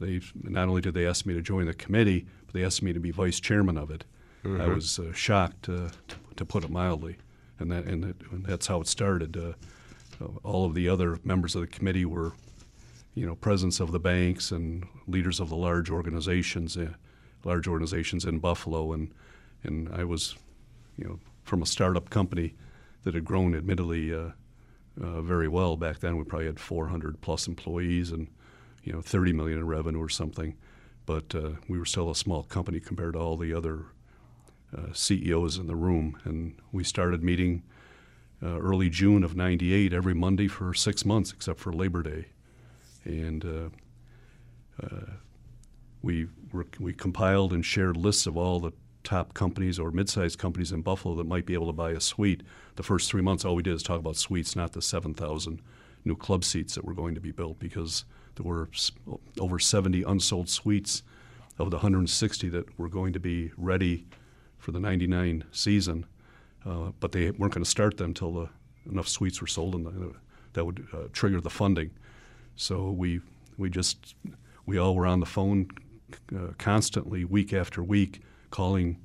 they 0.00 0.20
not 0.42 0.68
only 0.68 0.80
did 0.80 0.94
they 0.94 1.06
ask 1.06 1.26
me 1.26 1.34
to 1.34 1.42
join 1.42 1.66
the 1.66 1.74
committee, 1.74 2.26
but 2.46 2.54
they 2.54 2.64
asked 2.64 2.82
me 2.82 2.92
to 2.92 3.00
be 3.00 3.10
vice 3.10 3.38
chairman 3.38 3.76
of 3.76 3.90
it. 3.90 4.04
Mm-hmm. 4.44 4.60
I 4.60 4.68
was 4.68 4.98
uh, 4.98 5.12
shocked, 5.12 5.68
uh, 5.68 5.90
to, 6.08 6.16
to, 6.36 6.44
put 6.44 6.64
it 6.64 6.70
mildly, 6.70 7.18
and 7.58 7.70
that 7.70 7.84
and, 7.84 8.04
it, 8.04 8.16
and 8.30 8.44
that's 8.44 8.66
how 8.66 8.80
it 8.80 8.86
started. 8.86 9.36
Uh, 9.36 9.52
all 10.42 10.64
of 10.64 10.74
the 10.74 10.88
other 10.88 11.18
members 11.24 11.54
of 11.54 11.60
the 11.60 11.66
committee 11.66 12.04
were, 12.04 12.32
you 13.14 13.26
know, 13.26 13.34
presidents 13.34 13.80
of 13.80 13.92
the 13.92 14.00
banks 14.00 14.50
and 14.50 14.86
leaders 15.06 15.40
of 15.40 15.50
the 15.50 15.56
large 15.56 15.90
organizations, 15.90 16.76
uh, 16.76 16.88
large 17.44 17.68
organizations 17.68 18.24
in 18.24 18.38
Buffalo, 18.38 18.92
and 18.92 19.12
and 19.62 19.90
I 19.92 20.04
was, 20.04 20.36
you 20.96 21.04
know, 21.04 21.18
from 21.44 21.62
a 21.62 21.66
startup 21.66 22.08
company 22.08 22.54
that 23.02 23.14
had 23.14 23.24
grown, 23.24 23.54
admittedly, 23.54 24.14
uh, 24.14 24.30
uh, 25.00 25.20
very 25.22 25.48
well. 25.48 25.76
Back 25.76 26.00
then, 26.00 26.16
we 26.16 26.24
probably 26.24 26.46
had 26.46 26.60
400 26.60 27.20
plus 27.20 27.46
employees 27.46 28.10
and 28.10 28.28
you 28.82 28.92
know 28.92 29.00
30 29.00 29.32
million 29.32 29.58
in 29.58 29.66
revenue 29.66 30.00
or 30.00 30.08
something. 30.08 30.56
But 31.06 31.34
uh, 31.34 31.52
we 31.68 31.78
were 31.78 31.84
still 31.84 32.10
a 32.10 32.14
small 32.14 32.44
company 32.44 32.80
compared 32.80 33.14
to 33.14 33.20
all 33.20 33.36
the 33.36 33.52
other 33.52 33.86
uh, 34.76 34.92
CEOs 34.92 35.58
in 35.58 35.66
the 35.66 35.76
room. 35.76 36.18
And 36.24 36.54
we 36.72 36.84
started 36.84 37.22
meeting 37.22 37.62
uh, 38.42 38.58
early 38.58 38.88
June 38.88 39.24
of 39.24 39.36
'98 39.36 39.92
every 39.92 40.14
Monday 40.14 40.48
for 40.48 40.72
six 40.74 41.04
months, 41.04 41.32
except 41.32 41.58
for 41.60 41.72
Labor 41.72 42.02
Day. 42.02 42.26
And 43.04 43.44
uh, 43.44 43.68
uh, 44.82 45.12
we 46.02 46.28
we 46.78 46.92
compiled 46.92 47.52
and 47.52 47.64
shared 47.64 47.96
lists 47.96 48.26
of 48.26 48.36
all 48.36 48.60
the 48.60 48.72
top 49.02 49.34
companies 49.34 49.78
or 49.78 49.90
mid-sized 49.90 50.38
companies 50.38 50.72
in 50.72 50.82
Buffalo 50.82 51.14
that 51.16 51.26
might 51.26 51.46
be 51.46 51.54
able 51.54 51.66
to 51.66 51.72
buy 51.72 51.90
a 51.90 52.00
suite. 52.00 52.42
The 52.76 52.82
first 52.82 53.10
three 53.10 53.22
months, 53.22 53.44
all 53.44 53.54
we 53.54 53.62
did 53.62 53.74
is 53.74 53.82
talk 53.82 53.98
about 53.98 54.16
suites, 54.16 54.54
not 54.54 54.72
the 54.72 54.82
7,000 54.82 55.60
new 56.04 56.16
club 56.16 56.44
seats 56.44 56.74
that 56.74 56.84
were 56.84 56.94
going 56.94 57.14
to 57.14 57.20
be 57.20 57.32
built 57.32 57.58
because 57.58 58.04
there 58.36 58.44
were 58.44 58.68
over 59.38 59.58
70 59.58 60.02
unsold 60.02 60.48
suites 60.48 61.02
of 61.58 61.70
the 61.70 61.76
160 61.76 62.48
that 62.48 62.78
were 62.78 62.88
going 62.88 63.12
to 63.12 63.20
be 63.20 63.52
ready 63.56 64.06
for 64.58 64.72
the 64.72 64.80
99 64.80 65.44
season, 65.52 66.06
uh, 66.64 66.90
but 67.00 67.12
they 67.12 67.30
weren't 67.30 67.52
going 67.52 67.64
to 67.64 67.70
start 67.70 67.96
them 67.96 68.08
until 68.08 68.32
the, 68.32 68.48
enough 68.90 69.08
suites 69.08 69.40
were 69.40 69.46
sold 69.46 69.74
and 69.74 69.86
the, 69.86 70.14
that 70.52 70.64
would 70.64 70.86
uh, 70.92 71.04
trigger 71.12 71.40
the 71.40 71.50
funding. 71.50 71.90
So 72.56 72.90
we 72.90 73.20
we 73.56 73.70
just 73.70 74.14
we 74.66 74.78
all 74.78 74.94
were 74.94 75.06
on 75.06 75.20
the 75.20 75.26
phone 75.26 75.68
uh, 76.34 76.52
constantly, 76.58 77.24
week 77.24 77.52
after 77.52 77.82
week, 77.82 78.22
calling 78.50 78.98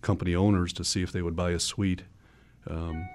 company 0.00 0.34
owners 0.34 0.72
to 0.74 0.84
see 0.84 1.02
if 1.02 1.12
they 1.12 1.22
would 1.22 1.36
buy 1.36 1.50
a 1.50 1.58
suite, 1.58 2.02
um, 2.68 3.08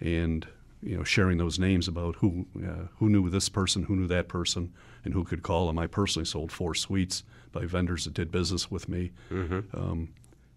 and 0.00 0.46
you 0.82 0.96
know, 0.96 1.04
sharing 1.04 1.38
those 1.38 1.58
names 1.58 1.88
about 1.88 2.16
who 2.16 2.46
uh, 2.56 2.86
who 2.98 3.08
knew 3.08 3.28
this 3.28 3.48
person, 3.48 3.84
who 3.84 3.96
knew 3.96 4.06
that 4.06 4.28
person, 4.28 4.72
and 5.04 5.14
who 5.14 5.24
could 5.24 5.42
call 5.42 5.66
them. 5.66 5.78
I 5.78 5.86
personally 5.86 6.26
sold 6.26 6.50
four 6.52 6.74
suites 6.74 7.22
by 7.52 7.66
vendors 7.66 8.04
that 8.04 8.14
did 8.14 8.30
business 8.30 8.70
with 8.70 8.88
me, 8.88 9.10
mm-hmm. 9.30 9.60
um, 9.76 10.08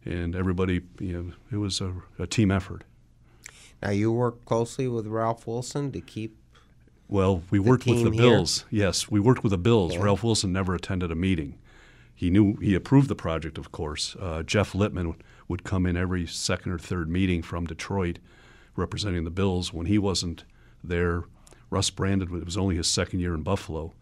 and 0.05 0.35
everybody, 0.35 0.81
you 0.99 1.13
know, 1.13 1.33
it 1.51 1.57
was 1.57 1.81
a, 1.81 1.93
a 2.19 2.27
team 2.27 2.51
effort. 2.51 2.83
Now 3.81 3.89
you 3.89 4.11
work 4.11 4.45
closely 4.45 4.87
with 4.87 5.07
Ralph 5.07 5.45
Wilson 5.45 5.91
to 5.91 5.99
keep 5.99 6.37
well, 7.09 7.43
we 7.51 7.59
worked 7.59 7.85
with 7.85 8.03
the 8.03 8.09
Bills. 8.09 8.65
Yes, 8.71 9.11
we 9.11 9.19
worked 9.19 9.43
with 9.43 9.51
the 9.51 9.57
Bills. 9.57 9.93
Yeah. 9.93 10.01
Ralph 10.01 10.23
Wilson 10.23 10.51
never 10.51 10.73
attended 10.73 11.11
a 11.11 11.15
meeting. 11.15 11.59
He 12.15 12.29
knew 12.29 12.55
he 12.57 12.75
approved 12.75 13.09
the 13.09 13.15
project, 13.15 13.57
of 13.57 13.71
course. 13.71 14.15
Uh, 14.19 14.43
Jeff 14.43 14.73
Littman 14.73 15.15
would 15.47 15.63
come 15.63 15.85
in 15.85 15.97
every 15.97 16.25
second 16.27 16.71
or 16.71 16.79
third 16.79 17.09
meeting 17.09 17.41
from 17.41 17.65
Detroit, 17.65 18.19
representing 18.75 19.23
the 19.23 19.31
Bills. 19.31 19.73
When 19.73 19.87
he 19.87 19.97
wasn't 19.97 20.43
there, 20.83 21.23
Russ 21.69 21.89
Brandon 21.89 22.35
it 22.35 22.45
was 22.45 22.57
only 22.57 22.75
his 22.75 22.87
second 22.87 23.19
year 23.19 23.33
in 23.33 23.41
Buffalo. 23.41 23.93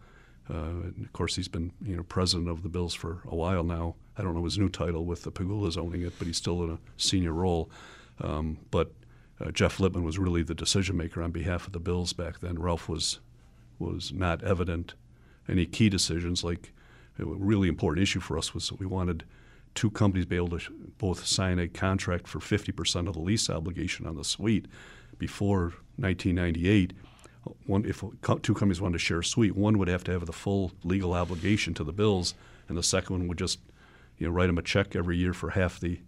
Uh, 0.52 0.90
of 1.02 1.12
course, 1.12 1.36
he's 1.36 1.48
been 1.48 1.72
you 1.82 1.96
know 1.96 2.02
president 2.02 2.48
of 2.48 2.62
the 2.62 2.68
Bills 2.68 2.94
for 2.94 3.22
a 3.26 3.34
while 3.34 3.64
now. 3.64 3.94
I 4.16 4.22
don't 4.22 4.34
know 4.34 4.44
his 4.44 4.58
new 4.58 4.68
title 4.68 5.06
with 5.06 5.22
the 5.22 5.32
Pegulas 5.32 5.78
owning 5.78 6.02
it, 6.02 6.12
but 6.18 6.26
he's 6.26 6.36
still 6.36 6.62
in 6.64 6.70
a 6.70 6.78
senior 6.96 7.32
role. 7.32 7.70
Um, 8.20 8.58
but 8.70 8.92
uh, 9.40 9.50
Jeff 9.50 9.78
Littman 9.78 10.02
was 10.02 10.18
really 10.18 10.42
the 10.42 10.54
decision 10.54 10.96
maker 10.96 11.22
on 11.22 11.30
behalf 11.30 11.66
of 11.66 11.72
the 11.72 11.80
Bills 11.80 12.12
back 12.12 12.40
then. 12.40 12.58
Ralph 12.58 12.88
was 12.88 13.20
was 13.78 14.12
not 14.12 14.44
evident. 14.44 14.94
Any 15.48 15.66
key 15.66 15.88
decisions, 15.88 16.44
like 16.44 16.72
a 17.18 17.24
really 17.24 17.68
important 17.68 18.02
issue 18.02 18.20
for 18.20 18.38
us, 18.38 18.54
was 18.54 18.68
that 18.68 18.80
we 18.80 18.86
wanted 18.86 19.24
two 19.74 19.90
companies 19.90 20.24
to 20.24 20.28
be 20.28 20.36
able 20.36 20.58
to 20.58 20.60
both 20.98 21.26
sign 21.26 21.58
a 21.58 21.68
contract 21.68 22.28
for 22.28 22.38
50% 22.38 23.08
of 23.08 23.14
the 23.14 23.20
lease 23.20 23.48
obligation 23.48 24.06
on 24.06 24.16
the 24.16 24.24
suite 24.24 24.66
before 25.18 25.72
1998. 25.96 26.92
One, 27.66 27.84
if 27.84 28.04
two 28.42 28.54
companies 28.54 28.80
wanted 28.80 28.94
to 28.94 28.98
share 28.98 29.20
a 29.20 29.24
suite, 29.24 29.56
one 29.56 29.78
would 29.78 29.88
have 29.88 30.04
to 30.04 30.12
have 30.12 30.26
the 30.26 30.32
full 30.32 30.72
legal 30.84 31.12
obligation 31.12 31.74
to 31.74 31.84
the 31.84 31.92
bills, 31.92 32.34
and 32.68 32.76
the 32.78 32.82
second 32.82 33.18
one 33.18 33.28
would 33.28 33.38
just, 33.38 33.58
you 34.18 34.26
know, 34.26 34.32
write 34.32 34.46
them 34.46 34.58
a 34.58 34.62
check 34.62 34.94
every 34.94 35.16
year 35.16 35.32
for 35.32 35.50
half 35.50 35.80
the, 35.80 36.00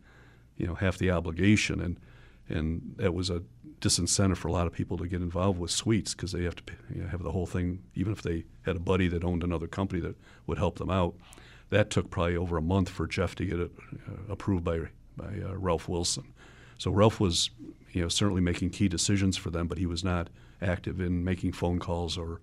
you 0.56 0.66
know, 0.66 0.74
half 0.74 0.98
the 0.98 1.10
obligation. 1.10 1.80
And 1.80 1.98
and 2.48 2.94
that 2.96 3.14
was 3.14 3.30
a 3.30 3.42
disincentive 3.80 4.36
for 4.36 4.48
a 4.48 4.52
lot 4.52 4.66
of 4.66 4.72
people 4.72 4.96
to 4.96 5.06
get 5.06 5.20
involved 5.20 5.58
with 5.58 5.70
suites 5.70 6.14
because 6.14 6.32
they 6.32 6.44
have 6.44 6.56
to 6.56 6.62
you 6.94 7.02
know, 7.02 7.08
have 7.08 7.22
the 7.22 7.32
whole 7.32 7.46
thing, 7.46 7.82
even 7.94 8.12
if 8.12 8.22
they 8.22 8.44
had 8.62 8.76
a 8.76 8.80
buddy 8.80 9.08
that 9.08 9.24
owned 9.24 9.42
another 9.42 9.66
company 9.66 10.00
that 10.00 10.16
would 10.46 10.58
help 10.58 10.78
them 10.78 10.90
out. 10.90 11.14
That 11.70 11.90
took 11.90 12.10
probably 12.10 12.36
over 12.36 12.56
a 12.56 12.62
month 12.62 12.88
for 12.88 13.06
Jeff 13.06 13.34
to 13.36 13.44
get 13.44 13.58
it 13.58 13.72
uh, 14.08 14.32
approved 14.32 14.64
by 14.64 14.88
by 15.16 15.40
uh, 15.44 15.56
Ralph 15.56 15.88
Wilson. 15.88 16.32
So 16.78 16.90
Ralph 16.90 17.20
was, 17.20 17.50
you 17.92 18.02
know, 18.02 18.08
certainly 18.08 18.40
making 18.40 18.70
key 18.70 18.88
decisions 18.88 19.36
for 19.36 19.50
them, 19.50 19.68
but 19.68 19.78
he 19.78 19.86
was 19.86 20.02
not 20.02 20.28
active 20.60 21.00
in 21.00 21.24
making 21.24 21.52
phone 21.52 21.78
calls 21.78 22.18
or 22.18 22.40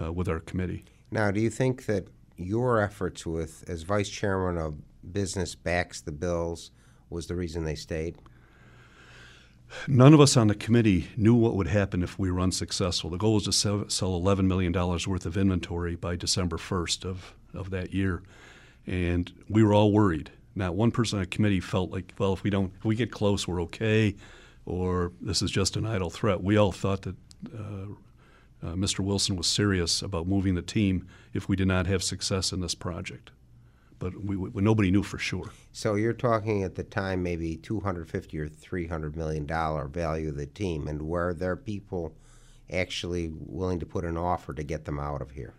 uh, 0.00 0.12
with 0.12 0.28
our 0.28 0.40
committee. 0.40 0.84
Now, 1.10 1.30
do 1.30 1.40
you 1.40 1.50
think 1.50 1.86
that 1.86 2.08
your 2.36 2.80
efforts 2.80 3.26
with 3.26 3.64
as 3.68 3.82
vice 3.82 4.08
chairman 4.08 4.60
of 4.60 4.76
business 5.12 5.54
backs 5.54 6.00
the 6.00 6.12
bills 6.12 6.70
was 7.10 7.26
the 7.26 7.34
reason 7.34 7.64
they 7.64 7.74
stayed? 7.74 8.16
None 9.88 10.14
of 10.14 10.20
us 10.20 10.36
on 10.36 10.48
the 10.48 10.54
committee 10.54 11.08
knew 11.16 11.34
what 11.34 11.54
would 11.54 11.66
happen 11.66 12.02
if 12.02 12.18
we 12.18 12.30
were 12.30 12.40
unsuccessful. 12.40 13.10
The 13.10 13.18
goal 13.18 13.34
was 13.34 13.44
to 13.44 13.52
sell, 13.52 13.88
sell 13.88 14.20
$11 14.20 14.44
million 14.46 14.72
worth 14.72 15.26
of 15.26 15.36
inventory 15.36 15.96
by 15.96 16.16
December 16.16 16.56
1st 16.56 17.04
of, 17.04 17.34
of 17.54 17.70
that 17.70 17.92
year. 17.92 18.22
And 18.86 19.32
we 19.48 19.62
were 19.62 19.74
all 19.74 19.92
worried. 19.92 20.30
Not 20.54 20.74
one 20.74 20.90
person 20.90 21.18
on 21.18 21.22
the 21.22 21.28
committee 21.28 21.60
felt 21.60 21.90
like, 21.90 22.12
well, 22.18 22.32
if 22.32 22.42
we 22.42 22.50
don't, 22.50 22.72
if 22.78 22.84
we 22.84 22.94
get 22.94 23.10
close, 23.10 23.48
we're 23.48 23.62
okay, 23.62 24.14
or 24.66 25.12
this 25.20 25.40
is 25.42 25.50
just 25.50 25.76
an 25.76 25.86
idle 25.86 26.10
threat. 26.10 26.42
We 26.42 26.56
all 26.56 26.72
thought 26.72 27.02
that 27.02 27.16
uh, 27.54 27.86
uh, 28.62 28.74
Mr. 28.74 29.00
Wilson 29.00 29.36
was 29.36 29.46
serious 29.46 30.02
about 30.02 30.26
moving 30.26 30.54
the 30.54 30.62
team 30.62 31.06
if 31.32 31.48
we 31.48 31.56
did 31.56 31.68
not 31.68 31.86
have 31.86 32.02
success 32.02 32.52
in 32.52 32.60
this 32.60 32.74
project 32.74 33.30
but 34.02 34.20
we, 34.20 34.36
we, 34.36 34.60
nobody 34.60 34.90
knew 34.90 35.04
for 35.04 35.16
sure. 35.16 35.52
So 35.70 35.94
you're 35.94 36.12
talking 36.12 36.64
at 36.64 36.74
the 36.74 36.82
time 36.82 37.22
maybe 37.22 37.54
250 37.54 38.36
or 38.36 38.48
300 38.48 39.16
million 39.16 39.46
dollar 39.46 39.86
value 39.86 40.30
of 40.30 40.34
the 40.34 40.46
team, 40.46 40.88
and 40.88 41.02
were 41.02 41.32
there 41.32 41.54
people 41.54 42.12
actually 42.72 43.30
willing 43.32 43.78
to 43.78 43.86
put 43.86 44.04
an 44.04 44.16
offer 44.16 44.52
to 44.54 44.64
get 44.64 44.86
them 44.86 44.98
out 44.98 45.22
of 45.22 45.30
here? 45.30 45.54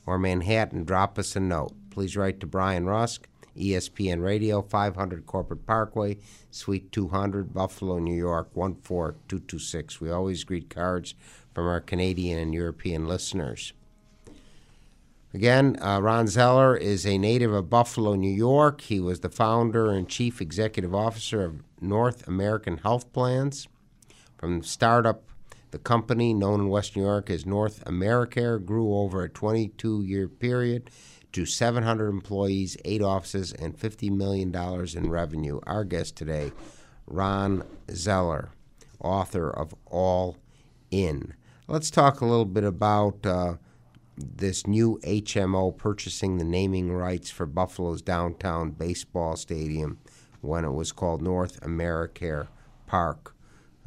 or 0.05 0.17
Manhattan, 0.17 0.83
drop 0.83 1.17
us 1.17 1.35
a 1.35 1.39
note. 1.39 1.73
Please 1.89 2.17
write 2.17 2.39
to 2.39 2.47
Brian 2.47 2.85
Rusk, 2.85 3.27
ESPN 3.57 4.23
Radio, 4.23 4.61
500 4.61 5.25
Corporate 5.25 5.65
Parkway, 5.65 6.17
Suite 6.49 6.91
200, 6.91 7.53
Buffalo, 7.53 7.99
New 7.99 8.15
York, 8.15 8.53
14226. 8.53 10.01
We 10.01 10.09
always 10.09 10.43
greet 10.43 10.69
cards 10.69 11.13
from 11.53 11.67
our 11.67 11.79
Canadian 11.79 12.39
and 12.39 12.53
European 12.53 13.07
listeners. 13.07 13.73
Again, 15.33 15.77
uh, 15.81 15.99
Ron 15.99 16.27
Zoeller 16.27 16.77
is 16.77 17.07
a 17.07 17.17
native 17.17 17.53
of 17.53 17.69
Buffalo, 17.69 18.13
New 18.13 18.31
York. 18.31 18.81
He 18.81 18.99
was 18.99 19.21
the 19.21 19.29
founder 19.29 19.89
and 19.89 20.07
chief 20.07 20.39
executive 20.39 20.93
officer 20.93 21.43
of 21.43 21.63
North 21.81 22.27
American 22.27 22.77
Health 22.77 23.11
Plans. 23.13 23.67
From 24.37 24.61
startup 24.61 25.23
the 25.73 25.79
company, 25.79 26.35
known 26.35 26.61
in 26.61 26.69
West 26.69 26.95
New 26.95 27.01
York 27.01 27.31
as 27.31 27.47
North 27.47 27.83
Americare, 27.85 28.63
grew 28.63 28.95
over 28.95 29.23
a 29.23 29.29
22 29.29 30.03
year 30.03 30.29
period 30.29 30.89
to 31.33 31.47
700 31.47 32.09
employees, 32.09 32.77
eight 32.85 33.01
offices, 33.01 33.51
and 33.53 33.75
$50 33.75 34.11
million 34.11 34.55
in 34.95 35.09
revenue. 35.09 35.59
Our 35.65 35.83
guest 35.83 36.15
today, 36.15 36.51
Ron 37.07 37.63
Zoeller, 37.91 38.51
author 38.99 39.49
of 39.49 39.73
All 39.87 40.37
In. 40.91 41.33
Let's 41.67 41.89
talk 41.89 42.21
a 42.21 42.25
little 42.25 42.45
bit 42.45 42.63
about 42.63 43.25
uh, 43.25 43.55
this 44.15 44.67
new 44.67 44.99
HMO 45.03 45.75
purchasing 45.75 46.37
the 46.37 46.45
naming 46.45 46.91
rights 46.91 47.31
for 47.31 47.47
Buffalo's 47.47 48.03
downtown 48.03 48.69
baseball 48.71 49.35
stadium 49.37 49.97
when 50.41 50.65
it 50.65 50.73
was 50.73 50.91
called 50.91 51.23
North 51.23 51.59
AmeriCare 51.61 52.47
Park. 52.85 53.32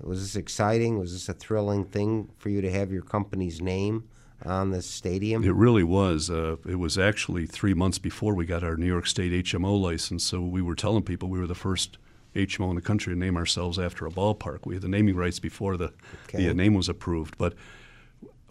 Was 0.02 0.20
this 0.20 0.37
exciting? 0.37 0.98
Was 0.98 1.12
this 1.12 1.28
a 1.28 1.32
thrilling 1.35 1.85
thing 1.85 2.30
for 2.38 2.48
you 2.50 2.61
to 2.61 2.70
have 2.70 2.92
your 2.92 3.02
company's 3.02 3.61
name 3.61 4.09
on 4.44 4.70
the 4.70 4.82
stadium? 4.82 5.42
It 5.44 5.54
really 5.54 5.82
was. 5.85 6.30
Uh, 6.30 6.56
it 6.68 6.78
was 6.78 6.98
actually 6.98 7.46
three 7.46 7.74
months 7.74 7.98
before 7.98 8.35
we 8.35 8.44
got 8.44 8.62
our 8.62 8.76
New 8.76 8.87
York 8.87 9.06
State 9.06 9.32
HMO 9.44 9.80
license, 9.80 10.24
so 10.24 10.40
we 10.42 10.61
were 10.61 10.74
telling 10.74 11.02
people 11.02 11.28
we 11.28 11.38
were 11.38 11.46
the 11.46 11.54
first 11.54 11.96
HMO 12.35 12.68
in 12.68 12.76
the 12.76 12.82
country 12.82 13.14
to 13.14 13.18
name 13.18 13.37
ourselves 13.37 13.78
after 13.78 14.06
a 14.06 14.11
ballpark. 14.11 14.66
We 14.66 14.74
had 14.74 14.82
the 14.82 14.88
naming 14.88 15.16
rights 15.16 15.38
before 15.38 15.78
the, 15.78 15.92
Okay. 16.28 16.46
the 16.46 16.52
name 16.54 16.74
was 16.74 16.88
approved, 16.90 17.38
but 17.38 17.54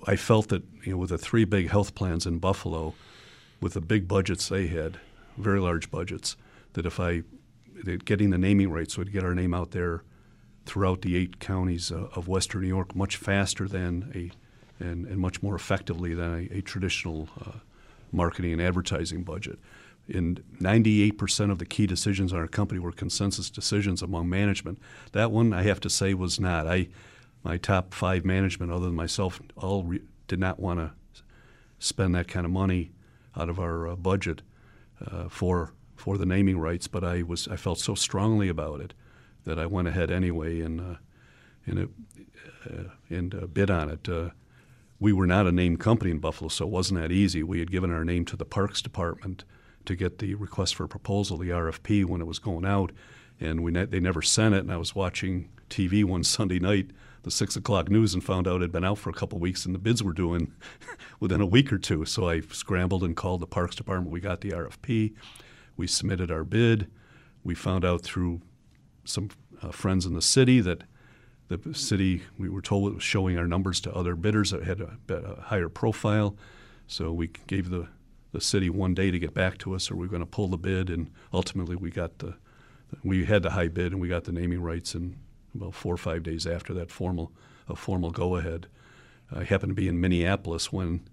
I 0.08 0.16
felt 0.16 0.50
that 0.50 0.64
you 0.84 0.94
know 0.94 0.98
with 0.98 1.10
the 1.12 1.18
three 1.20 1.46
big 1.46 1.70
health 1.70 1.94
plans 1.94 2.26
in 2.26 2.40
Buffalo, 2.40 2.96
with 3.62 3.74
the 3.74 3.82
big 3.82 4.08
budgets 4.08 4.50
they 4.50 4.68
had, 4.68 4.98
very 5.38 5.60
large 5.60 5.92
budgets, 5.92 6.36
that 6.74 6.86
if 6.88 7.00
I 7.00 7.22
that 7.84 8.06
getting 8.06 8.32
the 8.32 8.38
naming 8.40 8.72
rights 8.72 8.98
would 8.98 9.12
get 9.12 9.24
our 9.24 9.36
name 9.36 9.54
out 9.54 9.72
there 9.72 10.04
throughout 10.66 11.02
the 11.02 11.16
eight 11.16 11.40
counties 11.40 11.92
uh, 11.92 12.08
of 12.16 12.28
Western 12.28 12.62
New 12.62 12.68
York 12.68 12.96
much 12.96 13.18
faster 13.18 13.68
than 13.68 14.12
a 14.16 14.32
and, 14.84 15.06
and 15.06 15.18
much 15.18 15.42
more 15.42 15.56
effectively 15.56 16.14
than 16.14 16.50
a, 16.52 16.58
a 16.58 16.62
traditional 16.62 17.30
uh, 17.46 17.60
marketing 18.12 18.54
and 18.54 18.62
advertising 18.62 19.24
budget. 19.24 19.58
In 20.08 20.44
98% 20.60 21.50
of 21.50 21.60
the 21.60 21.66
key 21.66 21.88
decisions 21.88 22.34
on 22.34 22.40
our 22.40 22.48
company 22.48 22.80
were 22.80 22.92
consensus 22.92 23.50
decisions 23.50 24.02
among 24.02 24.30
management. 24.30 24.80
That 25.14 25.32
one, 25.32 25.54
I 25.54 25.64
have 25.64 25.80
to 25.82 25.90
say, 25.90 26.14
was 26.14 26.40
not. 26.40 26.68
I, 26.68 26.90
my 27.44 27.58
top 27.58 27.94
five 27.94 28.26
management, 28.26 28.72
other 28.72 28.86
than 28.86 28.96
myself, 28.96 29.42
all 29.56 29.84
re- 29.84 30.02
did 30.28 30.40
not 30.40 30.60
want 30.60 30.80
to 30.80 30.92
spend 31.80 32.14
that 32.16 32.28
kind 32.28 32.46
of 32.46 32.52
money 32.52 32.92
out 33.36 33.50
of 33.50 33.60
our 33.60 33.88
uh, 33.88 33.96
budget 33.96 34.42
uh, 35.06 35.28
for 35.30 35.74
for 35.96 36.18
the 36.18 36.26
naming 36.26 36.60
rights. 36.60 36.88
But 36.88 37.04
I 37.04 37.24
was 37.24 37.48
I 37.48 37.56
felt 37.56 37.80
so 37.80 37.96
strongly 37.96 38.48
about 38.48 38.82
it 38.82 38.94
that 39.46 39.60
I 39.60 39.66
went 39.66 39.88
ahead 39.88 40.12
anyway 40.12 40.60
and 40.60 40.82
uh, 40.82 40.96
and 41.66 41.80
it, 41.80 41.90
uh, 42.70 42.90
and 43.10 43.34
uh, 43.34 43.48
bid 43.48 43.70
on 43.70 43.90
it. 43.90 44.08
Uh, 44.08 44.30
we 45.00 45.12
were 45.14 45.28
not 45.28 45.48
a 45.48 45.52
named 45.52 45.80
company 45.80 46.12
in 46.12 46.20
Buffalo, 46.20 46.48
so 46.48 46.66
it 46.66 46.72
wasn't 46.72 47.00
that 47.00 47.12
easy. 47.12 47.44
We 47.44 47.60
had 47.60 47.72
given 47.72 47.92
our 47.92 48.06
name 48.06 48.26
to 48.26 48.38
the 48.38 48.46
Parks 48.46 48.82
Department 48.82 49.44
to 49.86 49.96
get 49.96 50.20
the 50.20 50.36
request 50.36 50.76
for 50.76 50.88
proposal, 50.88 51.38
the 51.38 51.50
RFP, 51.50 52.06
when 52.06 52.22
it 52.22 52.28
was 52.28 52.40
going 52.40 52.66
out, 52.66 52.92
and 53.40 53.64
we 53.64 53.72
ne- 53.72 53.86
they 53.86 54.00
never 54.00 54.22
sent 54.22 54.56
it. 54.56 54.60
And 54.60 54.72
I 54.72 54.78
was 54.78 54.96
watching 54.96 55.50
TV 55.70 56.04
one 56.04 56.24
Sunday 56.24 56.60
night, 56.60 56.92
the 57.24 57.32
six 57.32 57.56
o'clock 57.56 57.90
news, 57.90 58.14
and 58.14 58.24
found 58.24 58.48
out 58.48 58.58
it 58.58 58.62
had 58.62 58.72
been 58.72 58.86
out 58.86 58.98
for 58.98 59.10
a 59.10 59.14
couple 59.14 59.38
weeks, 59.40 59.66
and 59.66 59.76
the 59.76 59.80
bids 59.80 60.02
were 60.02 60.16
in 60.16 60.54
within 61.20 61.42
a 61.42 61.46
week 61.46 61.74
or 61.74 61.78
two. 61.78 62.06
So 62.06 62.30
I 62.30 62.42
scrambled 62.42 63.04
and 63.04 63.16
called 63.16 63.42
the 63.42 63.48
Parks 63.48 63.76
Department. 63.76 64.12
We 64.12 64.22
got 64.22 64.42
the 64.42 64.52
RFP, 64.52 65.14
we 65.78 65.88
submitted 65.88 66.32
our 66.32 66.44
bid. 66.44 66.90
We 67.44 67.54
found 67.54 67.86
out 67.86 68.02
through 68.02 68.42
some 69.06 69.30
uh, 69.62 69.72
friends 69.72 70.06
in 70.06 70.14
the 70.14 70.22
city 70.22 70.60
that 70.62 70.84
the 71.48 71.74
city, 71.74 72.24
we 72.38 72.50
were 72.50 72.62
told 72.62 72.92
it 72.92 72.96
was 72.96 73.04
showing 73.04 73.38
our 73.38 73.48
numbers 73.48 73.80
to 73.82 73.94
other 73.94 74.16
bidders 74.16 74.52
that 74.52 74.64
had 74.64 74.82
a, 74.82 74.98
a 75.14 75.42
higher 75.42 75.70
profile. 75.70 76.36
So 76.88 77.12
we 77.12 77.30
gave 77.48 77.70
the, 77.70 77.88
the 78.32 78.42
city 78.42 78.70
one 78.70 78.94
day 78.94 79.12
to 79.12 79.20
get 79.20 79.34
back 79.34 79.58
to 79.60 79.76
us, 79.76 79.92
or 79.92 79.96
we 79.96 80.08
are 80.08 80.10
going 80.10 80.22
to 80.22 80.26
pull 80.26 80.48
the 80.48 80.58
bid. 80.58 80.90
And 80.90 81.12
ultimately, 81.32 81.76
we 81.76 81.92
got 81.92 82.18
the, 82.20 82.36
we 83.04 83.26
had 83.26 83.44
the 83.44 83.52
high 83.52 83.68
bid, 83.68 83.92
and 83.92 84.02
we 84.02 84.08
got 84.08 84.24
the 84.24 84.32
naming 84.32 84.62
rights 84.62 84.96
in 84.96 85.18
about 85.54 85.76
four 85.76 85.94
or 85.94 85.98
five 85.98 86.24
days 86.24 86.48
after 86.48 86.74
that 86.74 86.92
formal, 86.92 87.32
a 87.70 87.76
formal 87.76 88.12
go 88.12 88.36
ahead. 88.36 88.68
I 89.32 89.44
happened 89.44 89.72
to 89.72 89.76
be 89.76 89.88
in 89.88 90.00
Minneapolis 90.02 90.72
when 90.72 91.08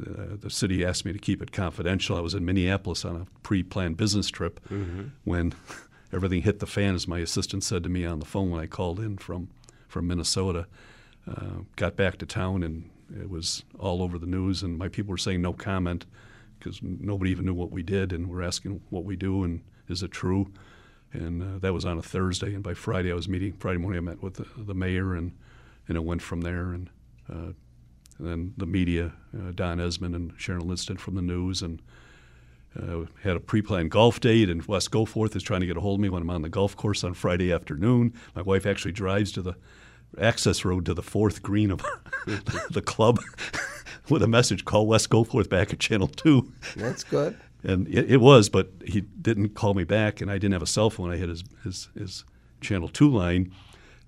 uh, 0.00 0.36
the 0.38 0.50
city 0.50 0.84
asked 0.84 1.04
me 1.04 1.12
to 1.12 1.18
keep 1.18 1.42
it 1.42 1.52
confidential. 1.52 2.16
I 2.16 2.20
was 2.20 2.34
in 2.34 2.44
Minneapolis 2.44 3.04
on 3.04 3.16
a 3.16 3.26
pre-planned 3.42 3.96
business 3.96 4.28
trip 4.28 4.60
when 5.24 5.54
everything 6.12 6.42
hit 6.42 6.58
the 6.58 6.66
fan, 6.66 6.94
as 6.94 7.08
my 7.08 7.18
assistant 7.18 7.64
said 7.64 7.82
to 7.82 7.88
me 7.88 8.04
on 8.04 8.18
the 8.18 8.26
phone 8.26 8.50
when 8.50 8.60
I 8.60 8.66
called 8.66 9.00
in 9.00 9.18
from 9.18 9.48
from 9.88 10.06
Minnesota. 10.06 10.66
Uh, 11.28 11.62
got 11.76 11.96
back 11.96 12.18
to 12.18 12.26
town 12.26 12.62
and 12.62 12.90
it 13.20 13.28
was 13.28 13.64
all 13.78 14.02
over 14.02 14.18
the 14.18 14.26
news, 14.26 14.62
and 14.62 14.78
my 14.78 14.88
people 14.88 15.10
were 15.10 15.18
saying 15.18 15.42
no 15.42 15.52
comment 15.52 16.06
because 16.58 16.80
nobody 16.82 17.30
even 17.30 17.44
knew 17.44 17.54
what 17.54 17.70
we 17.70 17.82
did, 17.82 18.12
and 18.12 18.28
we're 18.28 18.42
asking 18.42 18.80
what 18.90 19.04
we 19.04 19.16
do 19.16 19.44
and 19.44 19.62
is 19.88 20.02
it 20.02 20.10
true. 20.10 20.50
And 21.12 21.42
uh, 21.42 21.58
that 21.58 21.74
was 21.74 21.84
on 21.84 21.98
a 21.98 22.02
Thursday, 22.02 22.54
and 22.54 22.62
by 22.62 22.74
Friday 22.74 23.12
I 23.12 23.14
was 23.14 23.28
meeting. 23.28 23.52
Friday 23.52 23.78
morning 23.78 23.98
I 23.98 24.00
met 24.00 24.22
with 24.22 24.34
the, 24.34 24.46
the 24.56 24.74
mayor, 24.74 25.14
and 25.14 25.32
and 25.88 25.96
it 25.96 26.04
went 26.04 26.22
from 26.22 26.42
there. 26.42 26.72
And, 26.72 26.90
uh, 27.30 27.52
and 28.18 28.28
then 28.28 28.54
the 28.56 28.66
media, 28.66 29.12
uh, 29.36 29.52
Don 29.54 29.78
Esmonde 29.78 30.14
and 30.14 30.32
Sharon 30.36 30.62
Linstedt 30.62 30.98
from 30.98 31.14
the 31.14 31.22
news, 31.22 31.62
and 31.62 31.82
uh, 32.80 33.04
had 33.22 33.36
a 33.36 33.40
pre-planned 33.40 33.90
golf 33.90 34.20
date, 34.20 34.48
and 34.48 34.64
Wes 34.66 34.88
Goforth 34.88 35.36
is 35.36 35.42
trying 35.42 35.60
to 35.60 35.66
get 35.66 35.76
a 35.76 35.80
hold 35.80 35.98
of 35.98 36.02
me 36.02 36.08
when 36.08 36.22
I'm 36.22 36.30
on 36.30 36.42
the 36.42 36.48
golf 36.48 36.76
course 36.76 37.04
on 37.04 37.14
Friday 37.14 37.52
afternoon. 37.52 38.14
My 38.34 38.42
wife 38.42 38.66
actually 38.66 38.92
drives 38.92 39.32
to 39.32 39.42
the 39.42 39.56
access 40.20 40.64
road 40.64 40.86
to 40.86 40.94
the 40.94 41.02
fourth 41.02 41.42
green 41.42 41.70
of 41.70 41.82
the 42.70 42.82
club 42.84 43.18
with 44.08 44.22
a 44.22 44.28
message: 44.28 44.64
"Call 44.64 44.86
Wes 44.86 45.06
Goforth 45.06 45.48
back 45.48 45.72
at 45.72 45.80
Channel 45.80 46.08
2. 46.08 46.52
That's 46.76 47.04
good. 47.04 47.38
And 47.64 47.86
it, 47.88 48.12
it 48.12 48.20
was, 48.20 48.48
but 48.48 48.70
he 48.84 49.02
didn't 49.02 49.50
call 49.50 49.74
me 49.74 49.84
back, 49.84 50.20
and 50.20 50.30
I 50.30 50.34
didn't 50.34 50.52
have 50.52 50.62
a 50.62 50.66
cell 50.66 50.90
phone. 50.90 51.10
I 51.10 51.16
had 51.16 51.28
his 51.28 51.44
his, 51.64 51.88
his 51.96 52.24
Channel 52.60 52.88
2 52.88 53.08
line. 53.10 53.52